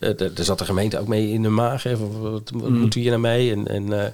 [0.00, 1.82] Eh, d- er zat de gemeente ook mee in de maag.
[1.82, 2.78] Hè, van, wat wat Mm.
[2.78, 3.52] moet hier nou mee?
[3.52, 4.10] En, en, eh,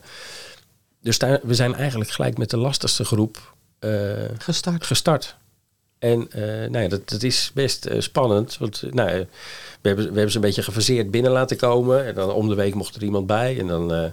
[1.00, 3.90] dus daar, we zijn eigenlijk gelijk met de lastigste groep eh,
[4.38, 4.84] Gestart.
[4.86, 5.36] gestart.
[5.98, 8.56] En eh, nou ja, dat, dat is best eh, spannend.
[8.58, 12.06] Want eh, nou, we, hebben, we hebben ze een beetje gefaseerd binnen laten komen.
[12.06, 13.58] En dan om de week mocht er iemand bij.
[13.58, 14.04] En dan, eh,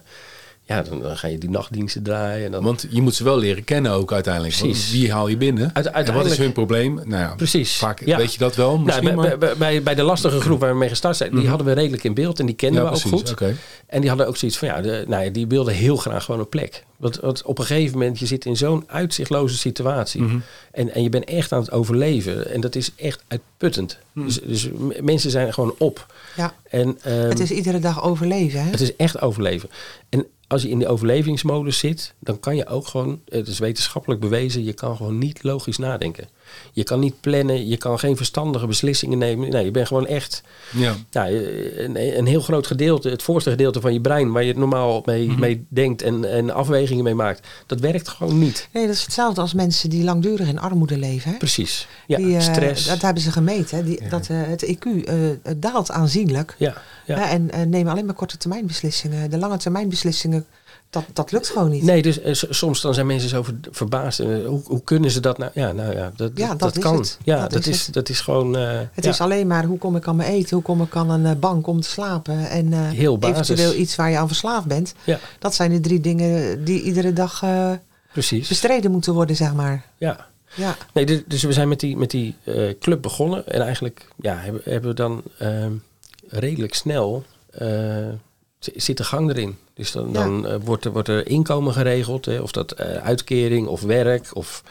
[0.70, 2.46] ja, dan, dan ga je die nachtdiensten draaien.
[2.46, 4.58] En dan, Want je moet ze wel leren kennen ook uiteindelijk.
[4.58, 4.92] Precies.
[4.92, 5.70] Wie haal je binnen?
[5.74, 6.94] Uite- En wat is hun probleem?
[6.96, 7.76] Nou ja, Precies.
[7.78, 8.18] Vaak Ja.
[8.18, 9.38] weet je dat wel misschien, nou, bij, maar...
[9.38, 12.04] bij, bij, bij de lastige groep waar we mee gestart zijn, die hadden we redelijk
[12.04, 12.40] in beeld.
[12.40, 13.20] En die kenden ja, we ook precies.
[13.20, 13.32] goed.
[13.32, 13.56] Oké.
[13.88, 16.40] En die hadden ook zoiets van, ja, de, nou ja, die wilden heel graag gewoon
[16.40, 16.84] een plek.
[16.98, 20.22] Want, want op een gegeven moment, je zit in zo'n uitzichtloze situatie.
[20.22, 20.38] Mhm.
[20.72, 22.52] en, en je bent echt aan het overleven.
[22.52, 23.98] En dat is echt uitputtend.
[24.14, 24.26] Mhm.
[24.26, 24.70] Dus, dus
[25.02, 26.06] mensen zijn gewoon op.
[26.36, 28.64] Ja, En, ehm, het is iedere dag overleven.
[28.64, 28.70] Hè?
[28.70, 29.70] het is echt overleven.
[30.10, 34.22] En als je in die overlevingsmodus zit, dan kan je ook gewoon, het is wetenschappelijk
[34.22, 36.30] bewezen, je kan gewoon niet logisch nadenken.
[36.74, 39.50] Je kan niet plannen, je kan geen verstandige beslissingen nemen.
[39.50, 40.44] Nee, je bent gewoon echt
[40.76, 40.96] Ja.
[41.10, 44.58] ja, een, een heel groot gedeelte, het voorste gedeelte van je brein, waar je het
[44.58, 45.40] normaal mee, Mhm.
[45.40, 48.68] mee denkt en, en afwegingen mee maakt, dat werkt gewoon niet.
[48.74, 51.32] Nee, dat is hetzelfde als mensen die langdurig in armoede leven.
[51.32, 51.38] Hè?
[51.38, 51.88] Precies.
[52.08, 52.88] Ja, die, eh, stress.
[52.88, 53.78] Dat hebben ze gemeten.
[53.78, 53.84] hè.
[53.84, 56.56] Die, Dat eh, het IQ eh, het daalt aanzienlijk.
[56.58, 56.74] ja,
[57.06, 57.30] ja.
[57.30, 59.30] En eh, nemen alleen maar korte termijn beslissingen.
[59.30, 60.46] De lange termijn beslissingen,
[60.90, 61.84] dat, dat lukt gewoon niet.
[61.84, 64.20] Nee, dus eh, soms dan zijn mensen zo ver- verbaasd.
[64.20, 65.52] Eh, hoe, hoe kunnen ze dat nou?
[65.54, 66.98] Ja, nou ja, dat, Ja, dat, dat is kan.
[66.98, 67.18] het.
[67.24, 68.58] Ja, Dat dat, is dat is gewoon.
[68.58, 69.10] eh, Het ja.
[69.10, 71.68] is alleen maar hoe kom ik aan mijn eten, hoe kom ik aan een bank
[71.68, 72.50] om te slapen.
[72.50, 73.50] En Heel basis.
[73.50, 74.94] eventueel iets waar je aan verslaafd bent.
[75.04, 77.44] Ja, Dat zijn de drie dingen die iedere dag
[78.12, 78.48] precies.
[78.48, 79.86] bestreden moeten worden, zeg maar.
[79.98, 80.28] Ja.
[80.56, 82.36] Ja, Nee, dus, dus we zijn met die, met die
[82.80, 83.48] club begonnen.
[83.48, 85.72] En eigenlijk ja, hebben, hebben we dan ehm,
[86.28, 87.24] redelijk snel
[88.60, 89.58] zit de gang erin.
[89.74, 90.14] Dus dan, Ja.
[90.14, 92.26] dan eh, wordt, er, wordt er inkomen geregeld.
[92.26, 94.64] Hè, of dat eh, uitkering of werk of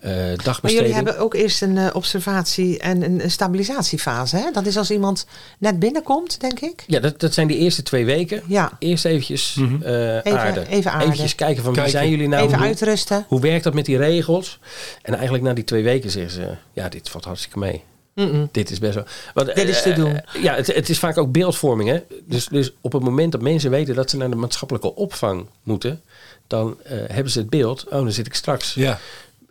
[0.00, 0.70] eh maar dagbesteding.
[0.78, 4.36] jullie hebben ook eerst een observatie en een, stabilisatiefase.
[4.36, 4.50] Hè?
[4.52, 5.26] Dat is als iemand
[5.58, 6.84] net binnenkomt, denk ik.
[6.86, 8.42] Ja, dat, dat zijn die eerste twee weken.
[8.46, 10.66] Ja, Eerst eventjes eh, Even- aarden.
[10.66, 11.06] even aarden.
[11.06, 12.44] Eventjes kijken van wie zijn jullie nou?
[12.46, 13.24] even Hoe- uitrusten.
[13.28, 14.58] Hoe werkt dat met die regels?
[15.02, 17.84] En eigenlijk na die twee weken zeggen ze, ja, dit valt hartstikke mee.
[18.52, 19.04] Dit is best wel.
[19.34, 20.20] Want, Dit is te eh, doen.
[20.42, 21.88] ja, het, het is vaak ook beeldvorming.
[21.88, 21.98] Hè?
[22.26, 26.00] Dus, dus op het moment dat mensen weten dat ze naar de maatschappelijke opvang moeten,
[26.46, 27.84] dan eh, hebben ze het beeld.
[27.84, 28.98] Oh, dan zit ik straks Ja.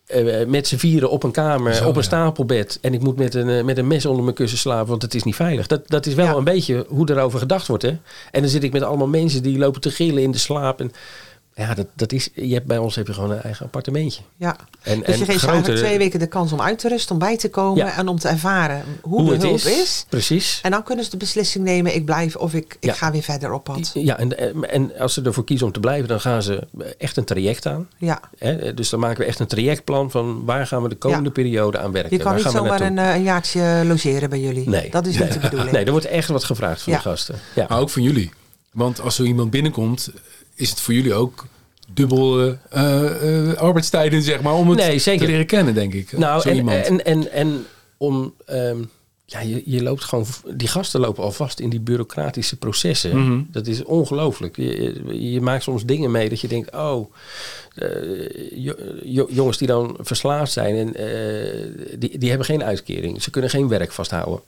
[0.06, 2.08] eh, met z'n vieren op een kamer, Zo, op een ja.
[2.08, 2.77] stapelbed.
[2.82, 5.15] En ik moet met een, eh, met een mes onder mijn kussen slapen, want het
[5.15, 5.67] is niet veilig.
[5.67, 6.34] Dat, dat is wel Ja.
[6.36, 7.84] een beetje hoe erover gedacht wordt.
[7.84, 7.97] Hè?
[8.32, 10.80] En dan zit ik met allemaal mensen die lopen te gillen in de slaap.
[10.80, 10.91] En,
[11.58, 14.22] ja, dat, dat is, je hebt, bij ons heb je gewoon een eigen appartementje.
[14.36, 14.56] Ja.
[14.82, 17.12] En, Dus je geeft ze grotere- eigenlijk twee weken de kans om uit te rusten,
[17.13, 17.98] om bij te komen Ja.
[17.98, 19.65] en om te ervaren hoe, hoe de het hulp is.
[19.65, 20.06] is.
[20.10, 20.60] Precies.
[20.63, 22.93] En dan kunnen ze de beslissing nemen, ik blijf of ik, ik Ja.
[22.93, 23.91] ga weer verder op pad.
[23.93, 26.67] Ja, en, en- en als ze ervoor kiezen om te blijven, dan gaan ze
[26.98, 27.88] echt een traject aan.
[27.98, 28.20] Ja.
[28.38, 28.74] Hè?
[28.74, 31.32] Dus dan maken we echt een trajectplan van waar gaan we de komende Ja.
[31.32, 32.12] periode aan werken.
[32.17, 34.70] Je kan Waar niet zomaar een, eh, een jaartje logeren bij jullie.
[34.70, 34.89] Nee.
[34.89, 35.24] Dat is nee.
[35.24, 35.72] niet de bedoeling.
[35.76, 37.00] Nee, er wordt echt wat gevraagd van Ja.
[37.00, 37.36] de gasten.
[37.56, 37.65] Ja.
[37.70, 38.32] Maar ook van jullie.
[38.72, 40.10] Want als zo iemand binnenkomt,
[40.58, 41.46] is het voor jullie ook
[41.93, 45.26] dubbel eh, eh, arbeidstijden, zeg maar, om het Nee, zeker.
[45.26, 46.12] te leren kennen, denk ik.
[46.17, 46.86] Nou, zo en, iemand.
[46.86, 47.65] en, en, en
[47.98, 48.34] om.
[48.46, 48.78] ehm,
[49.30, 50.26] ja, je, je loopt gewoon.
[50.56, 53.17] Die gasten lopen al vast in die bureaucratische processen.
[53.24, 53.41] Mhm.
[53.52, 54.56] Dat is ongelooflijk.
[54.58, 57.12] Je, je- je maakt soms dingen mee dat je denkt: oh,
[57.76, 57.88] eh,
[58.56, 60.91] jo- jo- jongens die dan verslaafd zijn en
[62.00, 63.24] die, die hebben geen uitkering.
[63.24, 64.41] Ze kunnen geen werk vasthouden.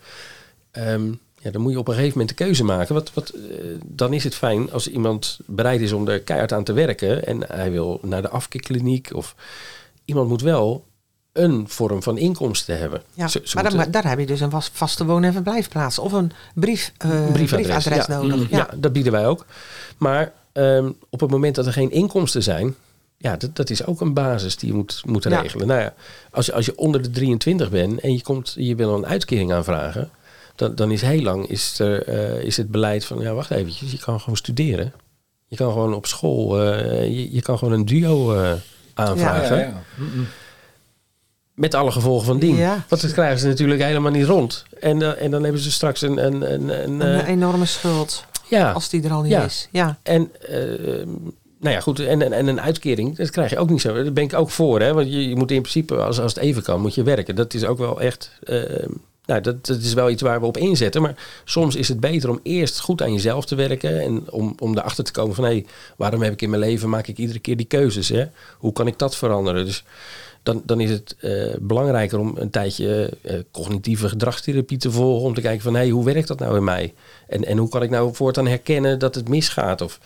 [0.72, 2.94] Ehm, ja, dan moet je op een gegeven moment de keuze maken.
[2.94, 6.64] Wat, wat, eh, dan is het fijn als iemand bereid is om er keihard aan
[6.64, 7.26] te werken.
[7.26, 9.10] En hij wil naar de afkeerkliniek.
[9.14, 9.36] Of
[10.06, 10.86] iemand moet wel
[11.34, 13.02] een vorm van inkomsten hebben.
[13.14, 16.00] Ja, maar dan, daar heb je dus een vaste woon- en verblijfplaats.
[16.00, 18.06] Of een brief, eh, briefadres, ja.
[18.08, 18.36] nodig.
[18.36, 18.58] Mm, Ja.
[18.58, 18.70] ja.
[18.78, 19.46] dat bieden wij ook.
[19.98, 22.76] Maar ehm, op het moment dat er geen inkomsten zijn,
[23.18, 25.68] ja, dat, dat is ook een basis die je moet, moet regelen.
[25.68, 25.94] Nou ja,
[26.32, 29.54] als je, als je onder de 23 bent en je, komt, je wil een uitkering
[29.54, 30.10] aanvragen,
[30.60, 33.92] dan, dan is heel lang is, er, eh, is het beleid van, ja, wacht eventjes,
[33.92, 34.94] je kan gewoon studeren.
[35.48, 38.52] Je kan gewoon op school, eh, je, je kan gewoon een duo eh,
[38.94, 39.58] aanvragen.
[39.58, 39.84] ja, ja.
[41.54, 42.56] Met alle gevolgen van dien.
[42.56, 42.86] Ja.
[42.88, 44.66] Want dat krijgen ze natuurlijk helemaal niet rond.
[44.80, 46.26] En, en dan hebben ze straks een...
[46.26, 49.44] een, een, een, Een enorme schuld, ja, als die er al niet Ja.
[49.44, 49.68] is.
[49.72, 50.00] Ja.
[50.04, 50.58] En, eh,
[51.60, 52.00] nou ja, goed.
[52.00, 54.04] En, en, en een uitkering, dat krijg je ook niet zo.
[54.04, 54.82] Daar ben ik ook voor.
[54.82, 54.94] Hè?
[54.94, 57.36] Want je, je moet in principe, als, als het even kan, moet je werken.
[57.36, 58.40] Dat is ook wel echt...
[59.30, 61.02] nou, dat, is wel iets waar we op inzetten.
[61.02, 64.02] Maar soms is het beter om eerst goed aan jezelf te werken.
[64.02, 65.44] En om, om erachter te komen van...
[65.44, 65.66] hé,
[65.98, 68.10] waarom heb ik in mijn leven, maak ik iedere keer die keuzes?
[68.10, 68.26] Hè?
[68.58, 69.66] Hoe kan ik dat veranderen?
[69.66, 69.84] Dus
[70.44, 75.28] dan, dan is het eh, belangrijker om een tijdje eh, cognitieve gedragstherapie te volgen.
[75.28, 76.94] Om te kijken van, hé, hoe werkt dat nou in mij?
[77.28, 79.82] En, en hoe kan ik nou voortaan herkennen dat het misgaat?
[79.82, 80.00] Of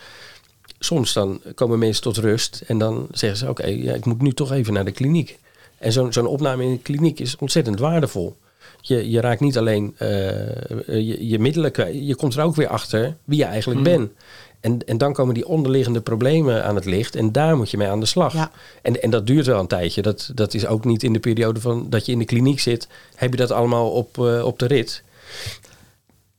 [0.80, 4.34] soms dan komen mensen tot rust en dan zeggen ze: Oké, ja, ik moet nu
[4.34, 5.40] toch even naar de kliniek.
[5.78, 8.36] En zo'n zo'n opname in de kliniek is ontzettend waardevol.
[8.86, 10.10] Je, je raakt niet alleen eh,
[10.86, 14.12] je, je middelen kwijt, je komt er ook weer achter wie je eigenlijk bent.
[14.60, 17.88] En, en dan komen die onderliggende problemen aan het licht en daar moet je mee
[17.88, 18.34] aan de slag.
[18.34, 18.52] Ja.
[18.82, 20.02] En, en dat duurt wel een tijdje.
[20.02, 22.88] Dat, dat is ook niet in de periode van dat je in de kliniek zit,
[23.16, 25.04] heb je dat allemaal op, eh, op de rit.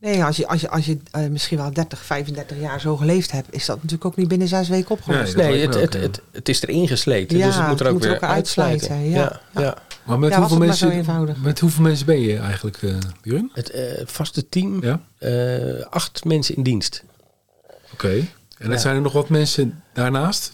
[0.05, 3.31] Nee, als je, als je, als je eh, misschien wel 30, 35 jaar zo geleefd
[3.31, 5.37] hebt, is dat natuurlijk ook niet binnen zes weken opgelost.
[5.37, 7.39] Nee, het, het, ook, het, het is erin gesleten.
[7.39, 9.21] Ja, dus het moet er het ook moet er weer ook uitsluiten, uitsluiten.
[9.21, 9.41] ja.
[9.55, 9.77] Ja, ja.
[10.05, 11.05] Maar met hoeveel mensen,
[11.43, 13.51] met hoeveel mensen ben je eigenlijk, eh Björn?
[13.55, 17.05] Het eh, vaste team, Ja, eh, acht mensen in dienst.
[17.93, 18.27] oké.
[18.59, 20.53] En dan zijn er nog wat mensen daarnaast?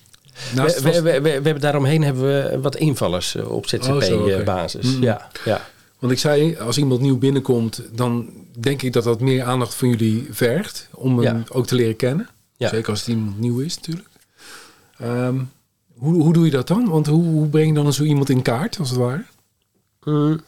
[0.54, 3.62] Naast We, vast- we, we, we, we hebben daaromheen hebben we wat invallers eh, op
[3.64, 4.00] Oh.
[4.00, 4.96] ZZP-basis.
[4.96, 5.02] Mm.
[5.02, 5.60] Ja, ja.
[6.00, 9.88] Want ik zei, als iemand nieuw binnenkomt, dan denk ik dat dat meer aandacht van
[9.88, 10.88] jullie vergt.
[10.94, 11.42] Om hem Ja.
[11.52, 12.28] ook te leren kennen.
[12.56, 12.68] Ja.
[12.68, 14.08] Zeker als het iemand nieuw is natuurlijk.
[14.98, 15.38] Ehm,
[15.96, 16.88] hoe, hoe doe je dat dan?
[16.88, 19.24] Want hoe, hoe breng je dan zo iemand in kaart, als het ware?
[20.04, 20.40] Mm.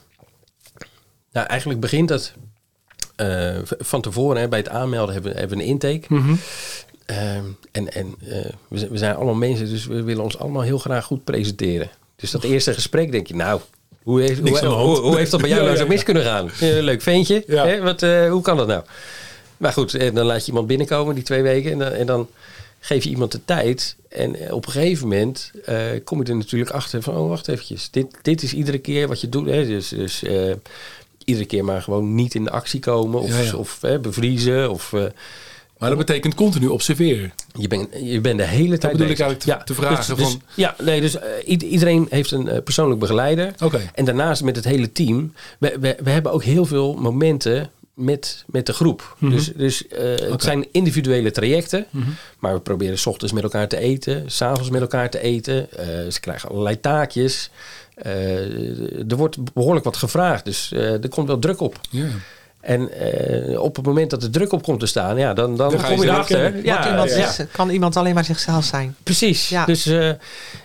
[1.33, 2.33] Nou, eigenlijk begint dat
[3.17, 4.41] eh, van tevoren.
[4.41, 6.07] Hè, bij het aanmelden hebben, we- hebben we een intake.
[7.07, 10.79] Ehm, en en eh, we, we zijn allemaal mensen, dus we willen ons allemaal heel
[10.79, 11.91] graag goed presenteren.
[12.17, 13.61] Dus dat eerste gesprek denk je, nou,
[14.03, 16.51] hoe heeft, hoe, hoe, hoe heeft dat bij jou nou zo mis kunnen gaan?
[16.61, 17.81] Eh, leuk ventje, hè?
[17.81, 18.83] Wat, eh, hoe kan dat nou?
[19.57, 22.29] Maar goed, en dan laat je iemand binnenkomen die twee weken en dan, en dan
[22.81, 23.97] geef je iemand de tijd.
[24.09, 27.49] En eh, op een gegeven moment eh, kom je er natuurlijk achter van, oh wacht
[27.49, 29.47] eventjes, dit, dit is iedere keer wat je doet.
[29.47, 29.67] Hè?
[29.67, 30.55] Dus, dus eh,
[31.25, 33.57] iedere keer maar gewoon niet in de actie komen of, Ja, ja.
[33.57, 34.95] of hè, bevriezen of...
[35.83, 37.33] Maar dat betekent continu observeren.
[37.59, 40.43] je bent, je bent de hele tijd bedoel ik eigenlijk te- te vragen Dus, van-
[40.55, 43.53] ja, nee, dus eh, iedereen heeft een eh, persoonlijk begeleider.
[43.63, 43.81] Oké.
[43.95, 45.33] En daarnaast met het hele team.
[45.59, 49.17] We, we, we hebben ook heel veel momenten met, met de groep.
[49.19, 49.33] Mhm.
[49.33, 51.87] Dus, dus eh, het zijn individuele trajecten.
[52.39, 54.31] Maar we proberen s ochtends met elkaar te eten.
[54.31, 55.69] S'avonds met elkaar te eten.
[56.13, 57.51] Ze krijgen allerlei taakjes.
[59.09, 60.45] Er wordt behoorlijk wat gevraagd.
[60.45, 61.81] Dus er komt wel druk op.
[61.91, 62.07] Ja.
[62.63, 65.71] En eh, op het moment dat de druk op komt te staan, ja, dan, dan,
[65.71, 66.57] Dan ga je kom je erachter.
[66.57, 68.97] iemand ja, is- kan iemand alleen maar zichzelf zijn.
[69.03, 69.49] Precies.
[69.49, 69.65] Ja.
[69.65, 70.09] Dus, eh,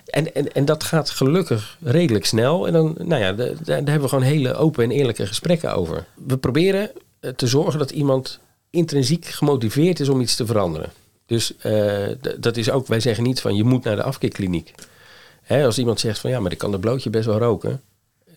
[0.06, 2.68] en, en, en dat gaat gelukkig redelijk snel.
[2.68, 5.74] En dan, nou ja, da- da- daar hebben we gewoon hele open en eerlijke gesprekken
[5.76, 6.06] over.
[6.28, 10.90] We proberen eh, te zorgen dat iemand intrinsiek gemotiveerd is om iets te veranderen.
[11.26, 12.08] Dus eh,
[12.40, 14.74] dat is ook, wij zeggen niet van je moet naar de afkeerkliniek.
[15.42, 17.82] Hè, als iemand zegt van ja, maar ik kan de blootje best wel roken.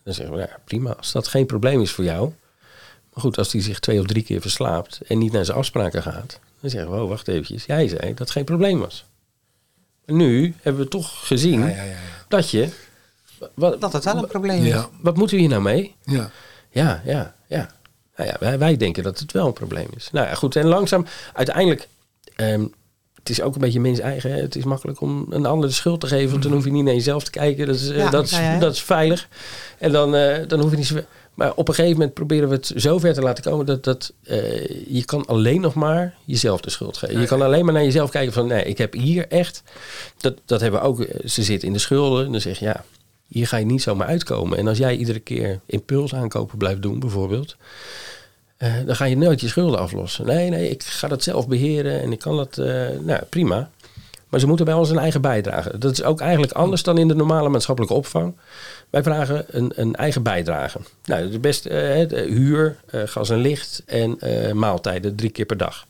[0.03, 2.31] Dan zeggen we ja, prima, als dat geen probleem is voor jou.
[3.13, 6.01] Maar goed, als die zich twee of drie keer verslaapt en niet naar zijn afspraken
[6.01, 6.39] gaat.
[6.61, 9.05] Dan zeggen we, oh wacht eventjes, jij zei dat het geen probleem was.
[10.05, 11.83] Maar nu hebben we toch gezien Ja, ja, ja.
[11.83, 11.95] ja.
[12.27, 12.69] dat je...
[13.53, 14.67] Wat, Dat het wel een probleem is.
[14.67, 15.95] Ja, wat moeten we hier nou mee?
[16.05, 16.31] ja.
[16.73, 17.71] Ja, ja, ja.
[18.15, 20.09] Nou ja, wij, wij denken dat het wel een probleem is.
[20.11, 20.55] Nou ja, goed.
[20.55, 21.87] En langzaam, uiteindelijk,
[22.35, 22.65] ehm,
[23.15, 24.31] het is ook een beetje mens eigen.
[24.31, 24.41] Hè?
[24.41, 26.83] Het is makkelijk om een ander de schuld te geven, want dan hoef je niet
[26.83, 27.65] naar jezelf te kijken.
[27.67, 28.59] Dat is, eh, Ja, dat is, ja, ja.
[28.59, 29.27] dat is veilig.
[29.77, 30.99] En dan, eh, dan hoef je niet zo.
[31.33, 34.13] Maar op een gegeven moment proberen we het zo ver te laten komen dat, dat
[34.23, 37.19] eh, je kan alleen nog maar jezelf de schuld geven.
[37.19, 39.63] Je kan alleen maar naar jezelf kijken van nee, ik heb hier echt.
[40.17, 41.01] Dat, dat hebben we ook.
[41.01, 42.25] eh, Ze zitten in de schulden.
[42.25, 42.83] En dan zeg je ja,
[43.27, 44.57] hier ga je niet zomaar uitkomen.
[44.57, 47.55] En als jij iedere keer impuls aankopen blijft doen, bijvoorbeeld.
[48.57, 50.25] eh, dan ga je nooit je schulden aflossen.
[50.25, 52.55] Nee, nee, ik ga dat zelf beheren en ik kan dat,
[53.01, 53.69] nou prima.
[54.31, 55.77] Maar ze moeten bij ons een eigen bijdrage.
[55.77, 58.35] Dat is ook eigenlijk anders dan in de normale maatschappelijke opvang.
[58.89, 60.79] Wij vragen een, een eigen bijdrage.
[61.05, 65.45] Nou, de beste eh, de huur, eh, gas en licht en eh, maaltijden drie keer
[65.45, 65.85] per dag.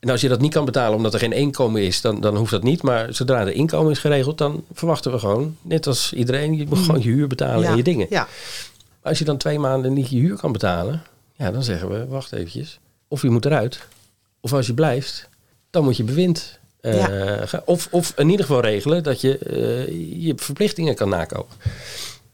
[0.00, 2.50] En als je dat niet kan betalen omdat er geen inkomen is, dan, dan hoeft
[2.50, 2.82] dat niet.
[2.82, 6.78] Maar zodra er inkomen is geregeld, dan verwachten we gewoon, net als iedereen, je moet
[6.78, 8.06] gewoon je huur betalen en je dingen.
[8.10, 8.28] Ja,
[9.02, 11.02] als je dan twee maanden niet je huur kan betalen,
[11.36, 12.78] ja, dan zeggen we, wacht eventjes.
[13.08, 13.86] Of je moet eruit,
[14.40, 15.28] of als je blijft,
[15.70, 16.60] dan moet je bewind.
[16.82, 17.62] Eh, Ja.
[17.64, 19.86] of, of in ieder geval regelen dat je eh,
[20.26, 21.52] je verplichtingen kan nakomen.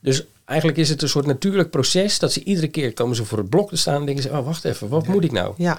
[0.00, 3.38] Dus eigenlijk is het een soort natuurlijk proces dat ze iedere keer komen ze voor
[3.38, 5.54] het blok te staan en denken ze, oh wacht even, wat moet ik nou?
[5.56, 5.78] ja.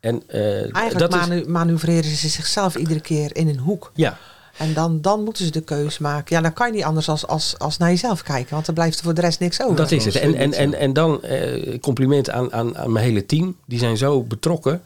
[0.00, 3.92] En eh, Eigenlijk dat is, manu- manoeuvreren ze zichzelf iedere keer in een hoek.
[3.94, 4.18] ja,
[4.58, 6.36] En dan, dan moeten ze de keus maken.
[6.36, 8.52] Ja, dan kan je niet anders als, als, als naar jezelf kijken.
[8.54, 9.76] Want dan blijft er voor de rest niks over.
[9.76, 10.16] Dat is het.
[10.16, 13.56] En, en, en, en dan eh, compliment aan, aan, aan mijn hele team.
[13.66, 14.82] Die zijn zo betrokken.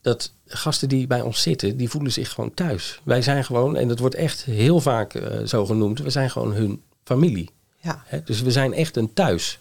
[0.00, 3.00] Dat gasten die bij ons zitten, die voelen zich gewoon thuis.
[3.02, 6.52] Wij zijn gewoon, en dat wordt echt heel vaak eh, zo genoemd, we zijn gewoon
[6.52, 7.50] hun familie.
[7.80, 8.04] Ja?
[8.24, 9.58] Dus we zijn echt een thuis.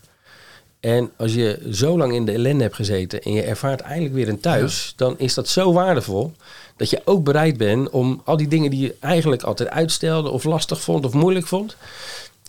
[0.80, 4.30] En als je zo lang in de ellende hebt gezeten en je ervaart eindelijk weer
[4.30, 6.34] een thuis, dan is dat zo waardevol
[6.78, 10.44] dat je ook bereid bent om al die dingen die je eigenlijk altijd uitstelde of
[10.44, 11.76] lastig vond of moeilijk vond,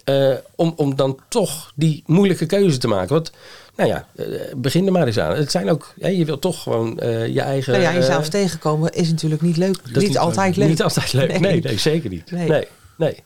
[0.05, 3.13] eh, om, om dan toch die moeilijke keuze te maken.
[3.15, 3.33] Want,
[3.77, 5.37] nou ja, eh, begin er maar eens aan.
[5.37, 7.73] Het zijn ook, je wilt toch gewoon eh, je eigen...
[7.73, 9.77] nou ja, jezelf tegenkomen is natuurlijk niet leuk.
[9.95, 10.69] niet, altijd leuk.
[10.69, 11.29] Niet altijd leuk.
[11.29, 11.61] Nee, Nee.
[11.61, 12.31] nee, zeker niet.
[12.31, 12.49] Nee.
[12.49, 13.23] Nee, nee.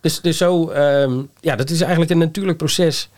[0.00, 3.08] Dus, dus zo, ehm, ja, dat is eigenlijk een natuurlijk proces.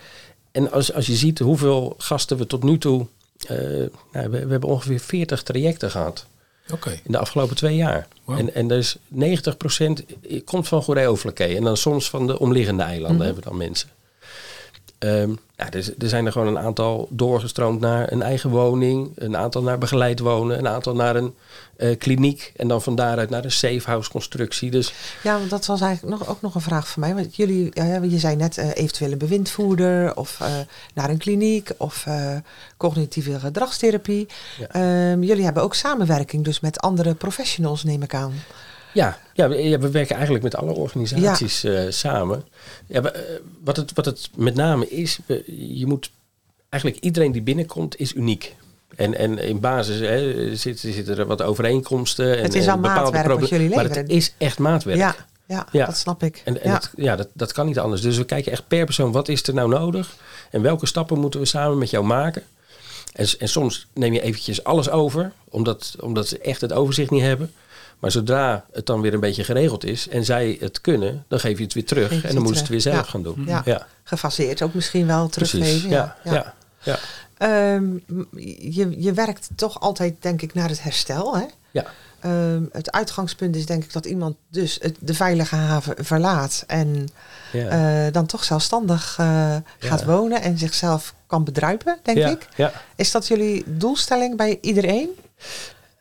[0.52, 3.06] En als, als je ziet hoeveel gasten we tot nu toe.
[3.48, 6.26] nou, we, we hebben ongeveer 40 trajecten gehad
[7.04, 8.08] In de afgelopen twee jaar.
[8.24, 8.38] Wauw.
[8.38, 9.18] En, en dus 90%
[10.44, 11.56] komt van Goeree-Overflakkee.
[11.56, 13.24] En dan soms van de omliggende eilanden Mhm.
[13.24, 13.88] hebben we dan mensen.
[14.98, 19.10] Ehm, ja, er, er zijn er gewoon een aantal doorgestroomd naar een eigen woning.
[19.14, 20.58] Een aantal naar begeleid wonen.
[20.58, 21.34] Een aantal naar een
[21.76, 22.52] eh, kliniek.
[22.56, 24.70] En dan van daaruit naar een safe house constructie.
[24.70, 27.14] Dus Ja, want dat was eigenlijk nog, ook nog een vraag van mij.
[27.14, 30.48] Want jullie, eh, je zei net eh, eventuele bewindvoerder of eh,
[30.94, 32.06] naar een kliniek of
[32.76, 34.28] cognitieve gedragstherapie.
[34.58, 34.66] Ja.
[34.68, 38.32] Ehm, jullie hebben ook samenwerking dus met andere professionals, neem ik aan.
[38.98, 42.44] Ja, ja, we, werken eigenlijk met alle organisaties eh, samen.
[42.86, 43.20] Ja, eh,
[43.64, 45.18] wat, het, wat het met name is,
[45.56, 46.10] je moet
[46.68, 48.54] eigenlijk iedereen die binnenkomt is uniek.
[48.96, 52.36] En, en in basis hè, zitten, zitten er wat overeenkomsten.
[52.36, 54.02] En, Het is al maatwerk wat proble- jullie Maar leveren.
[54.02, 54.98] het is echt maatwerk.
[54.98, 55.14] Ja,
[55.46, 55.86] ja, Ja.
[55.86, 56.42] dat snap ik.
[56.44, 56.74] En, en ja.
[56.74, 58.00] dat, ja, dat, dat kan niet anders.
[58.02, 60.16] Dus we kijken echt per persoon, wat is er nou nodig?
[60.50, 62.42] En welke stappen moeten we samen met jou maken?
[63.12, 67.22] En, en soms neem je eventjes alles over, omdat, omdat ze echt het overzicht niet
[67.22, 67.52] hebben.
[67.98, 71.58] Maar zodra het dan weer een beetje geregeld is en zij het kunnen, dan geef
[71.58, 72.24] je het weer terug.
[72.24, 73.02] En dan moeten ze het weer zelf Ja.
[73.02, 73.44] gaan doen.
[73.46, 73.62] Ja.
[73.64, 75.88] ja Gefaseerd ook misschien wel teruggeven.
[75.90, 76.54] Ja, ja.
[76.82, 76.98] Ja,
[77.38, 77.98] Ehm,
[78.70, 81.36] je, je werkt toch altijd, denk ik, naar het herstel.
[81.36, 81.44] Hè?
[81.70, 81.84] ja.
[82.20, 87.08] Ehm, het uitgangspunt is denk ik dat iemand dus het, de veilige haven verlaat en
[87.52, 87.68] ja.
[88.06, 92.48] eh, dan toch zelfstandig eh, gaat wonen en zichzelf kan bedruipen, denk ja, ik.
[92.96, 95.08] Is dat jullie doelstelling bij iedereen?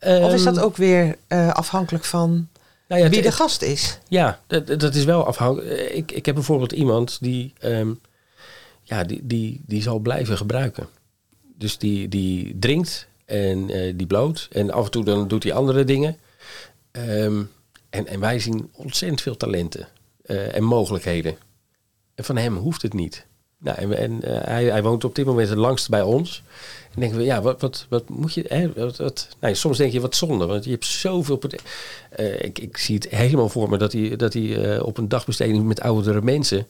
[0.00, 2.48] Of is dat Ehm, ook weer eh, afhankelijk van
[2.88, 3.98] nou ja, wie de gast is?
[4.08, 5.90] Ja, dat, dat is wel afhankelijk.
[5.90, 7.92] Ik, ik heb bijvoorbeeld iemand die, ehm,
[8.82, 10.88] ja, die, die, die zal blijven gebruiken.
[11.56, 14.48] Dus die, die drinkt en eh, die bloot.
[14.52, 16.16] En af en toe dan doet hij andere dingen.
[16.90, 17.42] Ehm,
[17.90, 19.88] en, en wij zien ontzettend veel talenten
[20.22, 21.36] eh, en mogelijkheden.
[22.14, 23.26] En van hem hoeft het niet.
[23.58, 26.42] Nou, en en eh, hij, hij woont op dit moment het langst bij ons.
[26.94, 28.44] En denken we, ja, wat, wat, wat moet je...
[28.48, 31.40] Hè, wat, wat, nou, soms denk je, wat zonde, want je hebt zoveel...
[32.10, 35.08] Eh, ik, ik zie het helemaal voor me dat hij, dat hij eh, op een
[35.08, 36.66] dagbesteding met oudere mensen...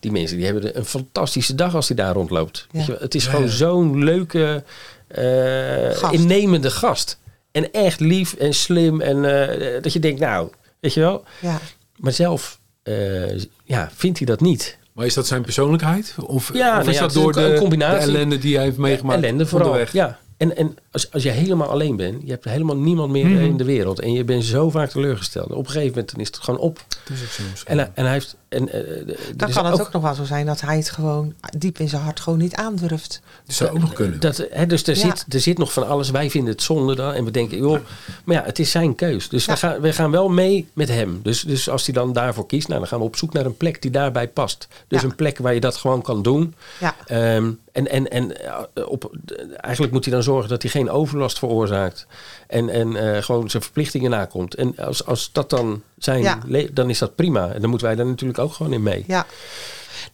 [0.00, 2.66] Die mensen die hebben een fantastische dag als hij daar rondloopt.
[2.70, 2.78] Ja.
[2.78, 3.50] Weet je wel, het is gewoon ja.
[3.50, 4.64] zo'n leuke,
[5.06, 6.14] eh, Gast.
[6.14, 7.18] innemende gast.
[7.52, 9.00] En echt lief en slim.
[9.00, 11.24] En eh, dat je denkt, nou, weet je wel.
[11.40, 11.60] Ja.
[11.96, 14.78] Maar zelf eh, ja, vindt hij dat niet.
[14.92, 16.14] Maar is dat zijn persoonlijkheid?
[16.26, 18.06] Of, Ja, of nou is ja, dat door de, combinatie.
[18.06, 19.66] de ellende die hij heeft meegemaakt Ellende vooral.
[19.68, 19.92] onderweg?
[19.92, 20.18] Ja.
[20.36, 23.42] En, en als, als je helemaal alleen bent, je hebt helemaal niemand meer Mhm.
[23.44, 24.00] in de wereld.
[24.00, 25.50] En je bent zo vaak teleurgesteld.
[25.50, 26.84] Op een gegeven moment dan is het gewoon op.
[27.12, 27.62] Is.
[27.64, 28.36] En, hij- en hij heeft.
[28.48, 31.34] En, eh, er Dan kan het ook, nog wel zo zijn dat hij het gewoon
[31.58, 33.20] diep in zijn hart gewoon niet aandurft.
[33.46, 34.20] Dat zou ook nog kunnen.
[34.20, 35.00] Dat, hè, dus er, Ja.
[35.00, 36.10] zit, er zit nog van alles.
[36.10, 37.12] Wij vinden het zonde dan.
[37.12, 37.78] En we denken, joh,
[38.24, 39.28] maar ja, het is zijn keus.
[39.28, 39.52] Dus Ja.
[39.52, 41.20] we, gaan, we gaan wel mee met hem.
[41.22, 43.56] Dus, dus als hij dan daarvoor kiest, nou, dan gaan we op zoek naar een
[43.56, 44.68] plek die daarbij past.
[44.88, 45.06] Dus Ja.
[45.08, 46.54] een plek waar je dat gewoon kan doen.
[46.80, 46.94] Ja.
[47.06, 49.10] Ehm, en en, en eh, op,
[49.56, 52.06] eigenlijk moet hij dan zorgen dat hij geen overlast veroorzaakt.
[52.46, 54.54] En, en eh, gewoon zijn verplichtingen nakomt.
[54.54, 56.38] En als, als dat dan zijn, Ja.
[56.72, 57.52] dan is dat prima.
[57.52, 59.04] En dan moeten wij daar natuurlijk ook gewoon in mee.
[59.06, 59.26] Ja.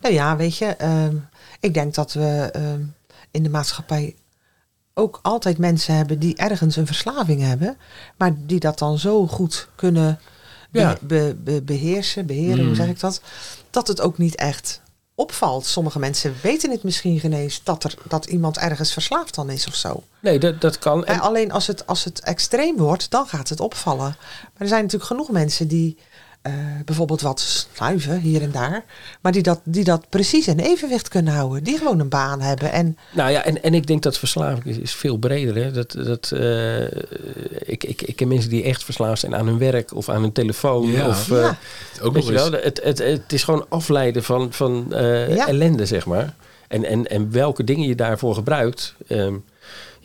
[0.01, 1.15] Nou ja, weet je, ehm,
[1.61, 2.81] ik denk dat we ehm,
[3.31, 4.15] in de maatschappij
[4.95, 7.77] ook altijd mensen hebben die ergens een verslaving hebben,
[8.17, 10.21] maar die dat dan zo goed kunnen
[10.71, 10.97] be- Ja.
[11.01, 12.75] be- be- beheersen, beheren, hoe Mm.
[12.75, 13.21] zeg ik dat,
[13.71, 14.81] dat het ook niet echt
[15.17, 15.67] opvalt.
[15.67, 19.67] Sommige mensen weten het misschien geen eens dat, er, dat iemand ergens verslaafd dan is
[19.67, 20.03] of zo.
[20.21, 21.05] Nee, dat, dat kan.
[21.05, 24.17] En, alleen als het, als het extreem wordt, dan gaat het opvallen.
[24.43, 25.97] Maar er zijn natuurlijk genoeg mensen die
[26.47, 26.53] eh,
[26.85, 28.85] bijvoorbeeld wat snuiven hier en daar.
[29.21, 31.65] Maar die dat, die dat precies in evenwicht kunnen houden.
[31.65, 32.73] Die gewoon een baan hebben.
[32.73, 35.57] En Nou ja, en, en ik denk dat verslaving is, is veel breder.
[35.57, 35.71] Hè.
[35.71, 36.83] Dat, dat, eh,
[37.71, 40.33] ik, ik, ik ken mensen die echt verslaafd zijn aan hun werk of aan hun
[40.33, 40.91] telefoon.
[40.91, 41.09] Ja.
[41.09, 41.57] Of, eh, Ja.
[42.03, 42.49] ook weet nog eens.
[42.49, 45.47] wel, het, het, het is gewoon afleiden van, van eh, Ja.
[45.47, 46.35] ellende, zeg maar.
[46.69, 48.95] En, en, en welke dingen je daarvoor gebruikt.
[49.09, 49.35] ehm,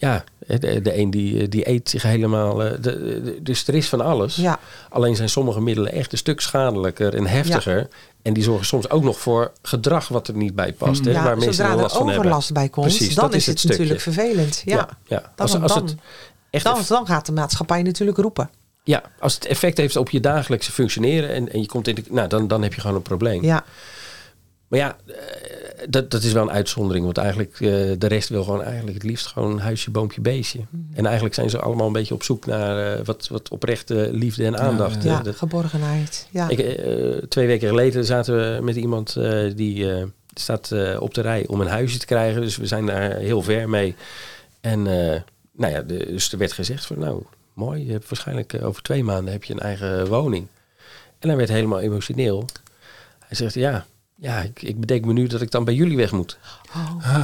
[0.02, 2.64] ja, de, de een die, die eet zich helemaal.
[2.64, 2.80] eh, de,
[3.24, 4.36] de- dus er is van alles.
[4.36, 7.88] ja, Alleen zijn sommige middelen echt een stuk schadelijker en heftiger.
[8.22, 11.06] En die zorgen soms ook nog voor gedrag wat er niet bij past.
[11.06, 12.18] Hè, ja waar mensen er last van hebben.
[12.26, 14.62] overlast bij komt, Precies, dan dat is het, natuurlijk vervelend.
[14.66, 15.20] Ja, ja.
[15.36, 15.96] Dan, Als, het
[16.50, 18.50] echt dan, dan gaat de maatschappij natuurlijk roepen.
[18.84, 22.04] Ja, als het effect heeft op je dagelijkse functioneren en, en je komt in de,
[22.10, 23.44] nou, dan, dan heb je gewoon een probleem.
[23.44, 23.64] Ja,
[24.68, 25.14] Maar ja, eh,
[25.90, 29.04] dat, dat is wel een uitzondering, want eigenlijk eh, de rest wil gewoon eigenlijk het
[29.04, 30.60] liefst gewoon een huisje, boompje, beestje.
[30.70, 30.82] Mhm.
[30.98, 34.46] En eigenlijk zijn ze allemaal een beetje op zoek naar eh, wat, wat oprechte liefde
[34.46, 35.04] en aandacht.
[35.04, 36.28] ja, Eh, dat- geborgenheid.
[36.32, 36.50] Ja.
[36.50, 36.80] ik,
[37.30, 39.18] twee weken geleden zaten we met iemand
[39.56, 39.88] die
[40.34, 42.42] staat op de rij om een huisje te krijgen.
[42.42, 43.96] Dus we zijn daar heel ver mee.
[44.62, 44.82] En
[45.54, 47.24] nou ja, dus er werd gezegd van nou,
[47.54, 50.48] mooi, je hebt waarschijnlijk over twee maanden heb je een eigen woning.
[51.20, 52.46] En hij werd helemaal emotioneel.
[53.20, 53.86] Hij zegt ja,
[54.22, 56.38] ja ik, ik bedenk me nu dat ik dan bij jullie weg moet.
[56.76, 57.24] Oh,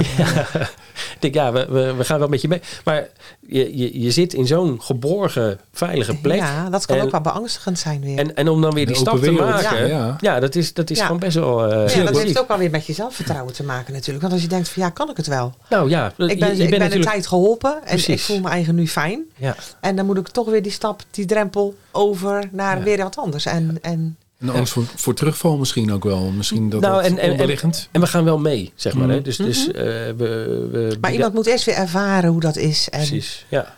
[1.14, 2.60] Ik denk ja, we, we, we gaan wel met je mee.
[2.84, 3.08] Maar
[3.40, 6.36] je, je, je zit in zo'n geborgen, veilige plek.
[6.38, 8.18] ja, dat kan En- ook wel beangstigend zijn weer.
[8.18, 9.88] En, en om dan weer die stap te maken.
[9.88, 10.16] ja.
[10.20, 11.04] Ja, dat is, dat is Ja.
[11.04, 11.64] gewoon best wel.
[11.72, 14.20] eh, ja, dat heeft ook alweer met je zelfvertrouwen te maken natuurlijk.
[14.20, 15.54] Want als je denkt van ja, kan ik het wel?
[15.68, 18.06] Nou ja, Ik ben, je- je ik ben een tijd geholpen en Precies.
[18.14, 19.22] ik voel me eigen nu fijn.
[19.36, 22.82] Ja, En dan moet ik toch weer die stap, die drempel over naar Ja.
[22.84, 23.46] weer wat anders.
[23.46, 26.30] En, en En angst voor, voor terugval misschien ook wel.
[26.30, 27.88] Misschien dat Nou, en- en- onderliggend.
[27.92, 29.08] en we gaan wel mee, zeg maar.
[29.08, 29.14] Hè?
[29.14, 29.22] Mhm.
[29.24, 30.96] Dus, dus eh, we, we.
[31.00, 32.88] maar iemand moet eerst weer ervaren hoe dat is.
[32.88, 33.76] En Precies, ja.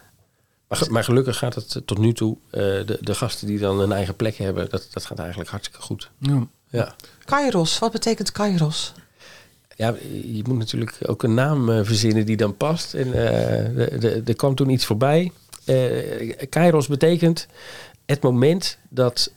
[0.69, 3.93] Maar, maar gelukkig gaat het tot nu toe, eh, de, de gasten die dan een
[3.93, 6.11] eigen plek hebben, dat, dat gaat eigenlijk hartstikke goed.
[6.19, 6.47] Ja.
[6.69, 6.95] Ja.
[7.25, 8.93] Kairos, wat betekent Kairos?
[9.77, 9.95] Ja,
[10.25, 12.95] je moet natuurlijk ook een naam eh, verzinnen die dan past.
[12.95, 15.33] En eh, de- de- er kwam toen iets voorbij.
[15.65, 17.47] Eh Kairos betekent
[18.07, 19.33] het moment dat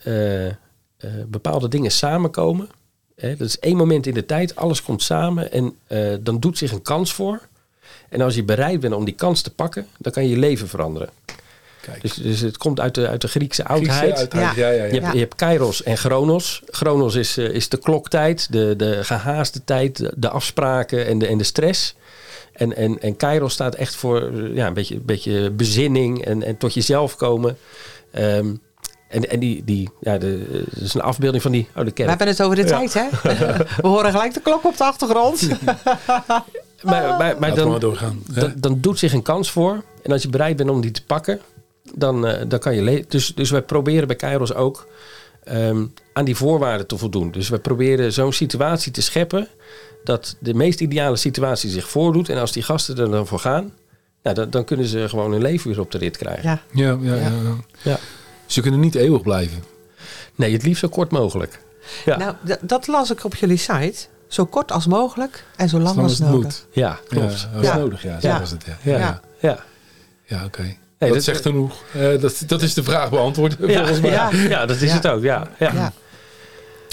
[1.04, 2.70] eh, bepaalde dingen samenkomen.
[3.16, 6.58] Hè, dat is één moment in de tijd, alles komt samen en eh, dan doet
[6.58, 7.42] zich een kans voor.
[8.10, 10.68] En als je bereid bent om die kans te pakken, dan kan je je leven
[10.68, 11.10] veranderen.
[11.82, 12.02] Kijk.
[12.02, 14.34] Dus, dus het komt uit de, uit de Griekse Griekse oudheid.
[14.34, 14.40] Ja.
[14.40, 14.84] Ja, ja, ja.
[14.84, 16.62] Je hebt, je hebt Kairos en Chronos.
[16.66, 21.38] Chronos is, eh, is de kloktijd, de, de gehaaste tijd, de, afspraken en de, en
[21.38, 21.96] de stress.
[22.54, 26.58] En, en, en Kairos staat echt voor ja, een, beetje, een beetje bezinning en, en
[26.58, 27.58] tot jezelf komen.
[28.12, 28.54] Ehm,
[29.14, 32.10] en en die, die, ja, de, dat is een afbeelding van die oude We kerk.
[32.10, 33.04] hebben het over de tijd, hè?
[33.82, 35.48] We horen gelijk de klok op de achtergrond.
[36.84, 38.24] Maar, maar, maar Laten we maar dan, doorgaan.
[38.32, 39.84] dan, dan doet zich een kans voor.
[40.02, 41.40] En als je bereid bent om die te pakken,
[41.96, 43.06] dan, eh, dan kan je leven.
[43.08, 44.88] Dus, dus wij proberen bij Kairos ook
[45.44, 47.32] ehm, aan die voorwaarden te voldoen.
[47.32, 49.48] Dus wij proberen zo'n situatie te scheppen
[50.04, 52.30] dat de meest ideale situatie zich voordoet.
[52.30, 53.74] En als die gasten er dan voor gaan,
[54.24, 56.44] nou, dan, dan kunnen ze gewoon hun leven weer op de rit krijgen.
[56.44, 57.22] Ja, Ja, ja, ja.
[57.22, 57.30] Ja.
[57.82, 58.00] ja.
[58.46, 59.64] Ze kunnen niet eeuwig blijven.
[60.36, 61.60] Nee, het liefst zo kort mogelijk.
[62.06, 62.18] Ja.
[62.18, 63.96] nou, d- dat las ik op jullie site.
[64.28, 66.34] zo kort als mogelijk en zo lang als het nodig.
[66.44, 66.66] moet.
[66.72, 67.48] Ja, klopt.
[67.52, 67.78] Ja, als Ja.
[67.78, 68.20] nodig, ja.
[68.20, 68.40] Zo Ja.
[68.40, 68.78] was het, ja.
[68.92, 68.98] Ja.
[68.98, 69.60] Ja, Ja.
[70.26, 70.46] ja.
[70.46, 70.62] oké.
[70.62, 71.76] Nee, dat dat- zegt genoeg.
[71.94, 74.12] Eh, dat, dat is de vraag beantwoord, Ja, volgens mij.
[74.12, 74.96] ja, ja, dat is Ja.
[74.96, 75.24] het ook.
[75.24, 75.72] Ja, ja.
[75.74, 75.94] Ja.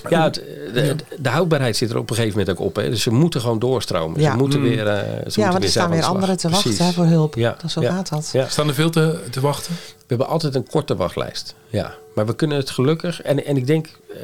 [0.09, 0.34] Ja, het,
[0.74, 2.76] de, de houdbaarheid zit er op een gegeven moment ook op.
[2.76, 2.90] Hè.
[2.90, 4.20] Dus ze moeten gewoon doorstromen.
[4.20, 4.30] Ja.
[4.30, 4.68] Ze moeten Mm.
[4.68, 4.86] weer.
[4.86, 7.34] eh, ze ja, moeten want er staan aan weer anderen te wachten hè, voor hulp.
[7.34, 7.57] Ja.
[7.62, 7.92] Dat, zo Ja.
[7.94, 8.28] gaat dat.
[8.32, 8.48] Ja.
[8.48, 9.74] Staan er veel te, te wachten?
[10.11, 11.54] We hebben altijd een korte wachtlijst.
[11.68, 13.22] Ja, maar we kunnen het gelukkig.
[13.22, 14.16] En, en ik denk, eh,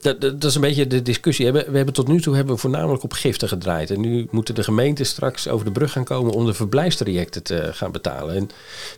[0.00, 1.52] dat, dat, is een beetje de discussie.
[1.52, 3.90] We, we hebben tot nu toe hebben we voornamelijk op giften gedraaid.
[3.90, 7.68] En nu moeten de gemeenten straks over de brug gaan komen om de verblijfstrajecten te
[7.72, 8.34] gaan betalen.
[8.36, 8.50] En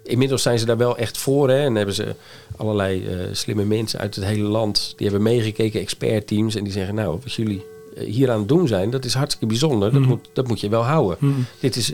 [0.03, 1.49] inmiddels zijn ze daar wel echt voor.
[1.49, 2.15] Hè, en hebben ze
[2.57, 4.93] allerlei eh, slimme mensen uit het hele land.
[4.97, 6.55] Die hebben meegekeken, expertteams.
[6.55, 7.65] En die zeggen, nou, wat jullie
[7.97, 9.91] eh, hier aan het doen zijn, dat is hartstikke bijzonder.
[9.93, 10.09] Dat, Mhm.
[10.09, 11.17] moet, dat moet je wel houden.
[11.19, 11.45] Hmm.
[11.61, 11.93] Dit is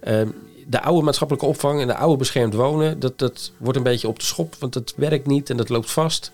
[0.00, 0.28] ehm,
[0.66, 3.00] de oude maatschappelijke opvang en de oude beschermd wonen.
[3.00, 5.90] Dat, dat wordt een beetje op de schop, want dat werkt niet en dat loopt
[5.90, 6.32] vast.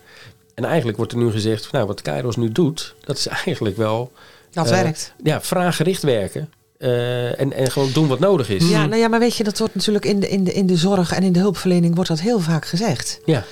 [0.54, 4.12] En eigenlijk wordt er nu gezegd, nou, wat Kairos nu doet, dat is eigenlijk wel
[4.50, 5.12] Dat eh, werkt.
[5.22, 6.50] ja, vraaggericht werken.
[6.78, 8.68] eh, en, en gewoon doen wat nodig is.
[8.68, 10.76] Ja, nou ja, maar weet je, dat wordt natuurlijk in de, in, de, in de
[10.76, 13.20] zorg en in de hulpverlening wordt dat heel vaak gezegd.
[13.24, 13.44] Ja,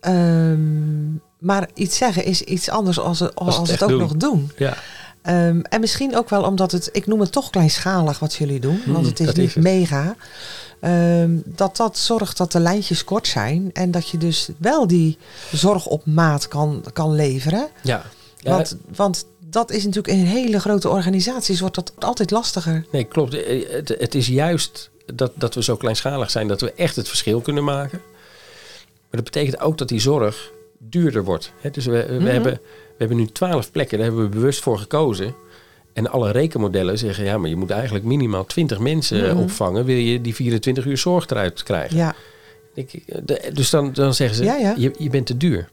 [0.00, 3.98] Ehm, maar iets zeggen is iets anders als, als, het ook doen.
[3.98, 4.50] nog doen.
[4.56, 4.76] ja.
[5.26, 8.80] Ehm, en misschien ook wel omdat het, ik noem het toch kleinschalig wat jullie doen,
[8.86, 9.62] want het is niet is het.
[9.62, 10.16] mega.
[10.80, 15.18] Ehm, dat dat zorgt dat de lijntjes kort zijn en dat je dus wel die
[15.52, 17.68] zorg op maat kan, kan leveren.
[17.82, 18.02] ja.
[18.38, 22.86] Ja, Want, want dat is natuurlijk in hele grote organisaties wordt dat altijd lastiger.
[22.92, 23.34] Nee, klopt.
[23.34, 27.08] Eh, Het, het is juist dat, dat we zo kleinschalig zijn dat we echt het
[27.08, 28.00] verschil kunnen maken.
[28.86, 31.52] Maar dat betekent ook dat die zorg duurder wordt.
[31.72, 32.24] Dus we, we, Mhm.
[32.26, 32.60] hebben,
[32.98, 35.34] we hebben nu twaalf plekken, daar hebben we bewust voor gekozen.
[35.92, 39.42] En alle rekenmodellen zeggen, ja, maar je moet eigenlijk minimaal 20 mensen Mhm.
[39.42, 41.96] opvangen, wil je die 24 uur zorg eruit krijgen.
[41.96, 42.14] Ja,
[42.74, 44.74] Ik, eh, de- dus dan, dan zeggen ze, Ja, ja.
[44.78, 45.68] Je, je bent te duur.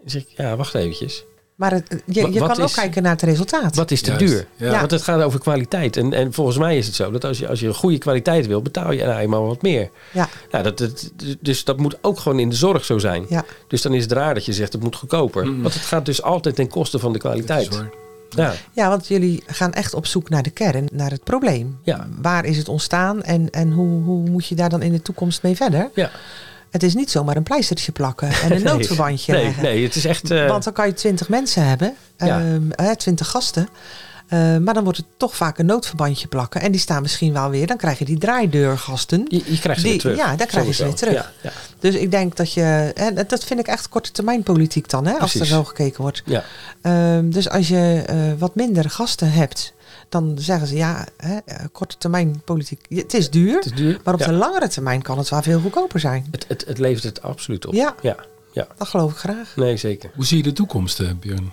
[0.00, 1.24] Dan zeg ik, ja, wacht eventjes.
[1.56, 3.74] Maar het, je, je kan ook is- kijken naar het resultaat.
[3.76, 4.46] Wat is te Juist, duur?
[4.56, 4.70] ja.
[4.70, 4.78] Ja.
[4.78, 5.96] Want het gaat over kwaliteit.
[5.96, 8.46] En, en volgens mij is het zo dat als je, als je een goede kwaliteit
[8.46, 9.90] wil, betaal je nou eenmaal wat meer.
[10.12, 13.24] Ja, Nou, dat, dat, dus dat moet ook gewoon in de zorg zo zijn.
[13.28, 13.44] ja.
[13.68, 15.46] Dus dan is het raar dat je zegt het moet goedkoper.
[15.46, 15.62] Mm.
[15.62, 17.82] Want het gaat dus altijd ten koste van de kwaliteit.
[18.28, 21.78] Ja, ja, want jullie gaan echt op zoek naar de kern, naar het probleem.
[21.82, 22.08] Ja.
[22.22, 25.42] Waar is het ontstaan en, en hoe, hoe moet je daar dan in de toekomst
[25.42, 25.90] mee verder?
[25.94, 26.10] ja.
[26.76, 28.72] Het is niet zomaar een pleistertje plakken en een Nee.
[28.72, 29.62] noodverbandje Nee, leggen.
[29.62, 30.30] nee, het is echt...
[30.30, 32.42] eh, Want dan kan je twintig mensen hebben, Ja.
[32.76, 33.68] ehm, twintig gasten.
[34.28, 36.60] Eh, maar dan wordt het toch vaak een noodverbandje plakken.
[36.60, 37.66] En die staan misschien wel weer.
[37.66, 39.24] Dan krijg je die draaideurgasten.
[39.28, 40.16] je, je krijgt ze Die- weer terug.
[40.16, 41.12] ja, daar krijg je ze weer terug.
[41.14, 41.50] Ja, ja.
[41.80, 42.92] Dus ik denk dat je...
[42.94, 45.06] En dat vind ik echt korte termijn politiek dan.
[45.06, 46.22] Hè, als er zo gekeken wordt.
[46.24, 46.44] Ja.
[46.82, 49.72] Ehm, dus als je eh, wat minder gasten hebt.
[50.08, 52.86] Dan zeggen ze ja, hè, eh, korte termijn politiek.
[52.88, 53.54] Het is duur.
[53.54, 54.00] Het is duur.
[54.04, 54.26] Maar op ja.
[54.26, 56.26] de langere termijn kan het wel veel goedkoper zijn.
[56.30, 57.74] het, het, het levert het absoluut op.
[57.74, 57.94] Ja.
[58.02, 58.16] ja.
[58.52, 59.56] Ja, Dat geloof ik graag.
[59.56, 60.10] nee, zeker.
[60.14, 61.52] Hoe zie je de toekomst, eh, Björn?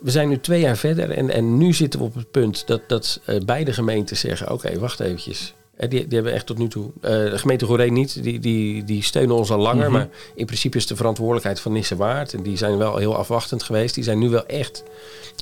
[0.00, 2.80] We zijn nu twee jaar verder en, en nu zitten we op het punt dat,
[2.88, 5.54] dat eh, beide gemeenten zeggen: Oké, wacht eventjes.
[5.76, 6.90] Eh, die, die hebben echt tot nu toe.
[7.00, 9.84] eh, de gemeente Goeree niet, die, die, die steunen ons al langer.
[9.84, 9.92] Mhm.
[9.92, 12.34] Maar in principe is de verantwoordelijkheid van Nisse Waard.
[12.34, 13.94] En die zijn wel heel afwachtend geweest.
[13.94, 14.82] Die zijn nu wel echt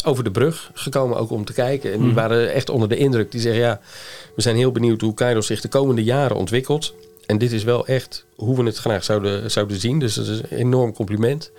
[0.04, 1.92] over de brug gekomen, ook om te kijken.
[1.92, 2.14] En die Mhm.
[2.16, 3.30] waren echt onder de indruk.
[3.32, 3.80] Die zeggen: Ja,
[4.34, 6.94] we zijn heel benieuwd hoe Kairos zich de komende jaren ontwikkelt.
[7.26, 9.98] En dit is wel echt hoe we het graag zouden, zouden zien.
[9.98, 11.50] Dus dat is een enorm compliment.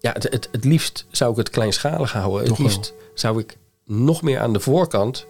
[0.00, 2.48] Ja, het, het, het liefst zou ik het kleinschalig houden.
[2.48, 2.66] Het wel.
[2.66, 5.26] liefst zou ik nog meer aan de voorkant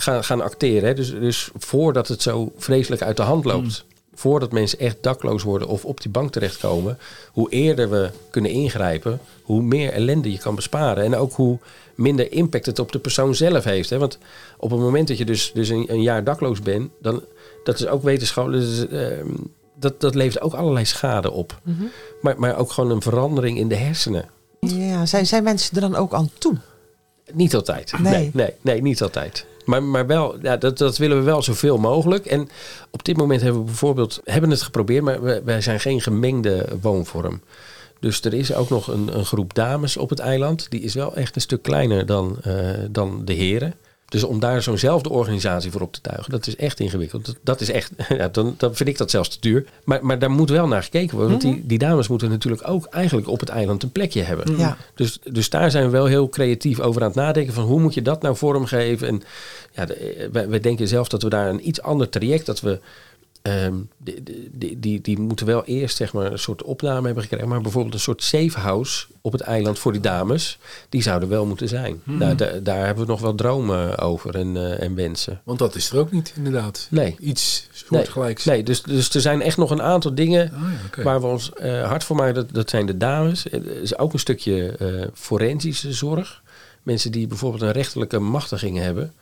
[0.00, 0.88] gaan, gaan acteren.
[0.88, 0.94] Hè.
[0.94, 3.84] Dus, dus voordat het zo vreselijk uit de hand loopt.
[4.14, 6.98] Voordat mensen echt dakloos worden of op die bank terechtkomen.
[7.32, 11.04] Hoe eerder we kunnen ingrijpen, hoe meer ellende je kan besparen.
[11.04, 11.58] En ook hoe
[11.94, 13.90] minder impact het op de persoon zelf heeft.
[13.90, 13.98] Hè.
[13.98, 14.18] Want
[14.56, 17.22] op het moment dat je dus, dus een, een jaar dakloos bent, dan
[17.64, 18.62] dat is ook wetenschappelijk.
[18.64, 19.28] dus, ehm,
[19.74, 21.60] dat, dat levert ook allerlei schade op.
[21.62, 21.82] Mhm.
[22.20, 24.28] Maar, maar ook gewoon een verandering in de hersenen.
[24.60, 26.56] Ja, zijn, zijn mensen er dan ook aan toe?
[27.32, 27.98] Niet altijd.
[27.98, 28.12] Nee.
[28.12, 29.46] Nee, nee, nee, niet altijd.
[29.68, 32.26] Maar, maar wel, ja, dat, dat willen we wel zoveel mogelijk.
[32.26, 32.48] En
[32.90, 36.66] op dit moment hebben we bijvoorbeeld, hebben het geprobeerd, maar we- wij zijn geen gemengde
[36.80, 37.40] woonvorm.
[38.00, 40.70] Dus er is ook nog een, een groep dames op het eiland.
[40.70, 42.54] Die is wel echt een stuk kleiner dan, eh,
[42.90, 43.74] dan de heren.
[44.08, 47.26] Dus om daar zo'nzelfde organisatie voor op te tuigen, dat is echt ingewikkeld.
[47.26, 49.64] Dat, dat is echt, ja, dan, dan vind ik dat zelfs te duur.
[49.84, 51.30] Maar, maar daar moet wel naar gekeken worden.
[51.30, 54.56] Want die, die dames moeten natuurlijk ook eigenlijk op het eiland een plekje hebben.
[54.56, 54.76] Ja.
[54.94, 57.54] Dus, dus daar zijn we wel heel creatief over aan het nadenken.
[57.54, 59.08] Van hoe moet je dat nou vormgeven?
[59.08, 59.22] En
[59.72, 62.80] ja, de- wij, wij denken zelf dat we daar een iets ander traject, dat we.
[63.48, 64.22] Ehm, die,
[64.52, 67.48] die, die, die moeten wel eerst zeg maar, een soort opname hebben gekregen.
[67.48, 70.58] Maar bijvoorbeeld een soort safe house op het eiland voor die dames.
[70.88, 72.00] Die zouden wel moeten zijn.
[72.04, 75.40] Nou, da- daar hebben we nog wel dromen over en, eh, en wensen.
[75.44, 76.86] Want dat is er ook niet, inderdaad.
[76.90, 77.16] Nee.
[77.20, 78.44] Iets Nee, soortgelijks.
[78.44, 80.62] nee dus, dus er zijn echt nog een aantal dingen Ah,
[80.96, 82.34] ja, waar we ons eh, hard voor maken.
[82.34, 83.46] Dat, dat zijn de dames.
[83.50, 86.42] Het is ook een stukje eh, forensische zorg.
[86.82, 89.12] mensen die bijvoorbeeld een rechterlijke machtiging hebben,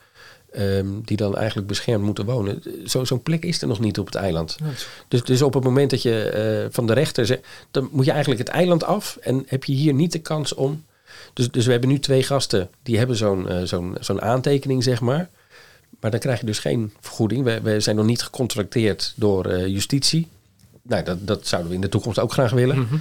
[0.52, 2.62] ehm, die dan eigenlijk beschermd moeten wonen.
[2.86, 4.56] Zo, zo'n plek is er nog niet op het eiland.
[5.08, 8.10] Dus, dus op het moment dat je eh, van de rechter zegt, dan moet je
[8.10, 10.84] eigenlijk het eiland af en heb je hier niet de kans om.
[11.32, 15.00] Dus, dus we hebben nu twee gasten die hebben zo'n eh, zo'n zo'n aantekening, zeg
[15.00, 15.28] maar.
[16.00, 17.44] Maar dan krijg je dus geen vergoeding.
[17.44, 20.28] We, we zijn nog niet gecontracteerd door eh, justitie.
[20.82, 22.78] Nou, dat, dat zouden we in de toekomst ook graag willen.
[22.78, 22.96] Mhm.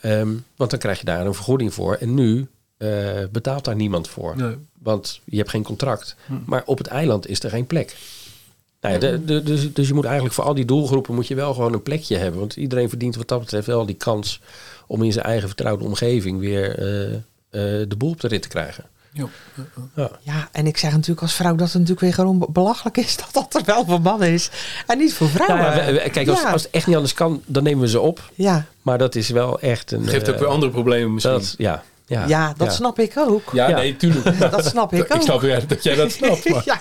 [0.00, 1.94] Ehm, want dan krijg je daar een vergoeding voor.
[1.94, 2.46] En nu
[2.76, 2.88] eh,
[3.32, 4.36] betaalt daar niemand voor.
[4.36, 4.54] Nee.
[4.82, 6.16] Want je hebt geen contract.
[6.26, 6.32] Hm.
[6.46, 7.96] Maar op het eiland is er geen plek.
[8.80, 11.34] Nou ja, de, de- dus, dus je moet eigenlijk voor al die doelgroepen moet je
[11.34, 12.40] wel gewoon een plekje hebben.
[12.40, 14.40] Want iedereen verdient wat dat betreft wel die kans
[14.86, 17.20] om in zijn eigen vertrouwde omgeving weer eh, eh,
[17.88, 18.84] de boel op de rit te krijgen.
[19.12, 19.26] Ja.
[19.94, 20.10] Ja.
[20.22, 23.16] Ja, en ik zeg natuurlijk als vrouw dat het natuurlijk weer gewoon be- belachelijk is
[23.22, 24.50] dat dat er wel voor mannen is
[24.86, 25.58] en niet voor vrouwen.
[25.66, 26.50] Nou ja, we- we- kijk, als, Ja.
[26.52, 28.30] als het echt niet anders kan, dan nemen we ze op.
[28.34, 28.66] ja.
[28.82, 30.00] Maar dat is wel echt een.
[30.00, 31.32] Dat geeft ook weer andere problemen misschien.
[31.34, 33.50] dat, ja, ja, Ja, dat snap ik ook.
[33.52, 33.76] ja, Ja.
[33.76, 34.38] nee, tuurlijk.
[34.50, 35.14] Dat snap ik ook.
[35.14, 36.48] Ik snap weer dat jij dat snapt.
[36.48, 36.80] Maar, Ja,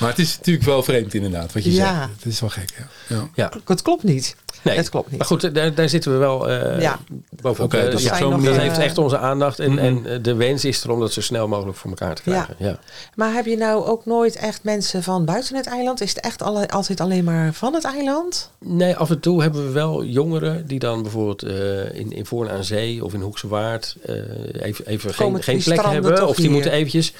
[0.00, 1.98] maar het is natuurlijk wel vreemd inderdaad, wat je Ja.
[1.98, 2.08] zegt.
[2.22, 3.16] Het is wel gek, ja.
[3.16, 3.28] ja.
[3.34, 3.50] Ja.
[3.66, 4.36] het klopt niet.
[4.62, 4.76] Nee.
[4.76, 5.18] Het klopt niet.
[5.18, 6.98] Maar goed, daar, daar zitten we wel eh Ja.
[7.42, 7.72] bovenop.
[7.74, 9.58] Oké, Eh, dat ja, op zo'n dat manier, heeft echt onze aandacht.
[9.58, 9.78] En, Mhm.
[9.84, 12.54] en eh, de wens is er om dat zo snel mogelijk voor elkaar te krijgen.
[12.58, 12.78] Ja.
[13.14, 16.00] Maar heb je nou ook nooit echt mensen van buiten het eiland?
[16.00, 18.50] Is het echt alle, altijd alleen maar van het eiland?
[18.58, 22.50] Nee, af en toe hebben we wel jongeren die dan bijvoorbeeld eh, in, in Voorn
[22.50, 24.14] aan Zee of in Hoekse Waard eh,
[24.60, 26.28] even, even Komen geen, geen plek hebben.
[26.28, 26.54] Of die hier?
[26.54, 27.12] moeten eventjes.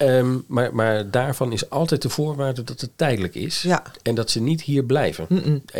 [0.00, 3.62] Ehm, maar, maar daarvan is altijd de voorwaarde dat het tijdelijk is.
[3.62, 3.82] Ja.
[4.02, 5.26] En dat ze niet hier blijven.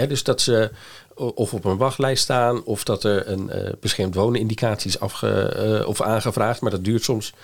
[0.09, 0.71] Dus dat ze
[1.17, 5.43] of op een wachtlijst staan of dat er een eh, beschermd wonen indicatie is afge,
[5.43, 6.61] eh, of aangevraagd.
[6.61, 7.35] Maar dat duurt soms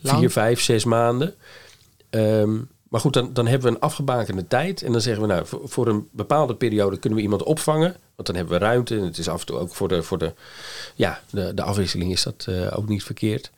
[0.00, 0.18] Lang.
[0.18, 1.34] vier, vijf, zes maanden.
[2.10, 2.58] Ehm,
[2.88, 4.82] maar goed, dan, dan hebben we een afgebakende tijd.
[4.82, 7.96] En dan zeggen we, nou, voor, voor een bepaalde periode kunnen we iemand opvangen.
[8.14, 8.96] Want dan hebben we ruimte.
[8.96, 10.32] En het is af en toe ook voor de, voor de,
[10.94, 13.50] ja, de, de afwisseling is dat eh, ook niet verkeerd.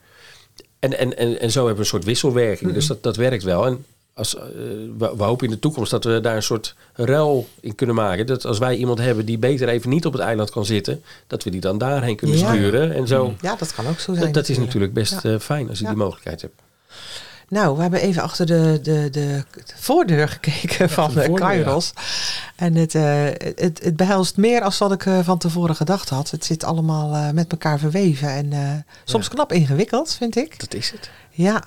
[0.91, 2.73] En, en, en, en zo hebben we een soort wisselwerking.
[2.73, 3.65] Dus dat, dat werkt wel.
[3.65, 4.43] En als, eh,
[4.97, 8.25] we, we hopen in de toekomst dat we daar een soort ruil in kunnen maken.
[8.25, 11.43] Dat als wij iemand hebben die beter even niet op het eiland kan zitten, dat
[11.43, 12.53] we die dan daarheen kunnen Ja.
[12.53, 12.93] sturen.
[12.93, 13.33] En zo.
[13.41, 14.25] Ja, dat kan ook zo zijn.
[14.25, 15.33] Dat, dat is natuurlijk best Ja.
[15.33, 15.89] eh, fijn als je Ja.
[15.89, 16.53] die mogelijkheid hebt.
[17.49, 19.43] Nou, we hebben even achter de, de, de
[19.75, 21.93] voordeur gekeken van de Kairos.
[22.55, 23.23] En het, eh,
[23.55, 26.31] het, het behelst meer als wat ik eh, van tevoren gedacht had.
[26.31, 28.73] Het zit allemaal eh, met elkaar verweven en eh,
[29.03, 30.59] soms knap ingewikkeld, vind ik.
[30.59, 31.09] Dat is het.
[31.31, 31.63] Ja.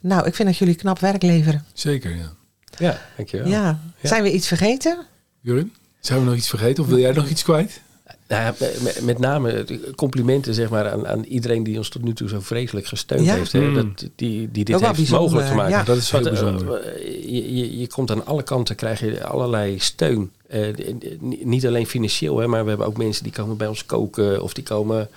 [0.00, 1.64] Nou, ik vind dat jullie knap werk leveren.
[1.72, 2.32] Zeker, ja.
[2.78, 3.46] Ja, dankjewel.
[3.48, 3.80] Ja.
[4.00, 4.08] Ja.
[4.08, 5.06] Zijn we iets vergeten?
[5.40, 7.80] Jurin, zijn we nog iets vergeten of wil jij nog iets kwijt?
[8.32, 9.64] Nou ja, met, met name
[9.96, 13.34] complimenten zeg maar, aan, aan iedereen die ons tot nu toe zo vreselijk gesteund Ja.
[13.34, 13.52] heeft.
[13.52, 13.60] Hè?
[13.60, 13.74] Mm.
[13.74, 13.84] Dat,
[14.16, 15.70] die, die dit heeft mogelijk gemaakt.
[15.70, 15.82] ja.
[15.82, 16.80] Dat is heel Want, eh, bijzonder.
[16.80, 20.30] eh, je, je, je komt aan alle kanten, krijg je allerlei steun.
[20.48, 20.60] Eh,
[21.20, 24.52] niet alleen financieel, hè, maar we hebben ook mensen die komen bij ons koken of
[24.52, 25.08] die komen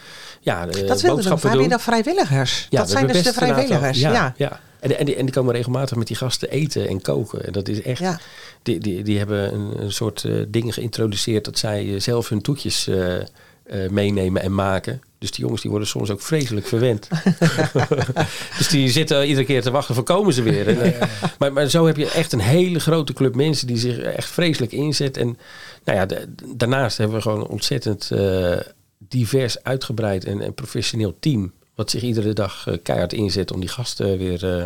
[0.41, 1.69] ja, dat boodschappen je doen.
[1.69, 2.67] dan vrijwilligers?
[2.69, 3.99] Ja, dat zijn dus de vrijwilligers.
[3.99, 4.59] Ja, Ja.
[4.85, 7.45] En, en, die, en die komen regelmatig met die gasten eten en koken.
[7.45, 7.99] En dat is echt.
[7.99, 8.19] Ja.
[8.63, 12.41] Die, die, die hebben een, een soort eh dingen geïntroduceerd dat zij eh, zelf hun
[12.41, 15.01] toetjes eh, meenemen en maken.
[15.19, 17.07] Dus die jongens die worden soms ook vreselijk verwend.
[18.57, 20.67] dus die zitten iedere keer te wachten van komen ze weer.
[20.67, 20.93] En,
[21.39, 24.71] maar, maar zo heb je echt een hele grote club mensen die zich echt vreselijk
[24.71, 25.17] inzet.
[25.17, 25.37] En
[25.83, 28.11] nou ja, de- daarnaast hebben we gewoon een ontzettend
[28.97, 31.53] divers, uitgebreid en, en professioneel team.
[31.75, 34.63] Wat zich iedere dag eh, keihard inzet om die gasten weer eh,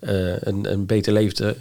[0.00, 1.56] eh, een, een beter leven te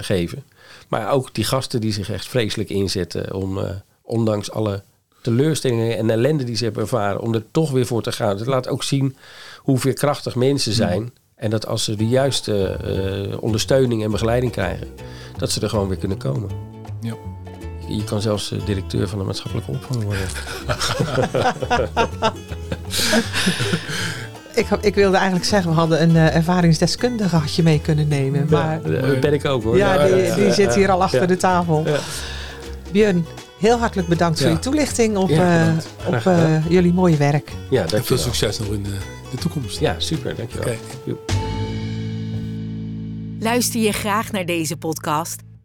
[0.00, 0.44] geven.
[0.88, 3.58] Maar ook die gasten die zich echt vreselijk inzetten om,
[4.02, 4.82] ondanks alle
[5.22, 8.38] teleurstellingen en ellende die ze hebben ervaren, om er toch weer voor te gaan.
[8.38, 9.16] Het laat ook zien
[9.58, 11.12] hoe veerkrachtig mensen zijn.
[11.34, 12.78] En dat als ze de juiste
[13.40, 14.88] ondersteuning en begeleiding krijgen,
[15.36, 16.50] dat ze er gewoon weer kunnen komen.
[17.00, 17.37] Ja.
[17.88, 20.26] Je, kan zelfs eh, directeur van de maatschappelijke opvang worden.
[24.54, 28.46] Ik, ik wilde eigenlijk zeggen, we hadden een eh, ervaringsdeskundige had je mee kunnen nemen.
[28.50, 29.76] Maar Ja, dat ben ik ook hoor.
[29.76, 31.26] ja, die, die zit hier al achter Ja.
[31.26, 31.82] de tafel.
[31.86, 31.98] Ja.
[32.92, 33.26] Björn,
[33.58, 35.72] heel hartelijk bedankt voor je toelichting op, Ja, eh,
[36.06, 37.52] op eh, jullie mooie werk.
[37.70, 38.96] Ja, En veel succes nog in de,
[39.30, 39.80] de toekomst.
[39.80, 40.68] Ja, super, dankjewel.
[40.68, 40.78] Oké.
[41.04, 41.32] Joep.
[43.40, 45.40] Luister je graag naar deze podcast?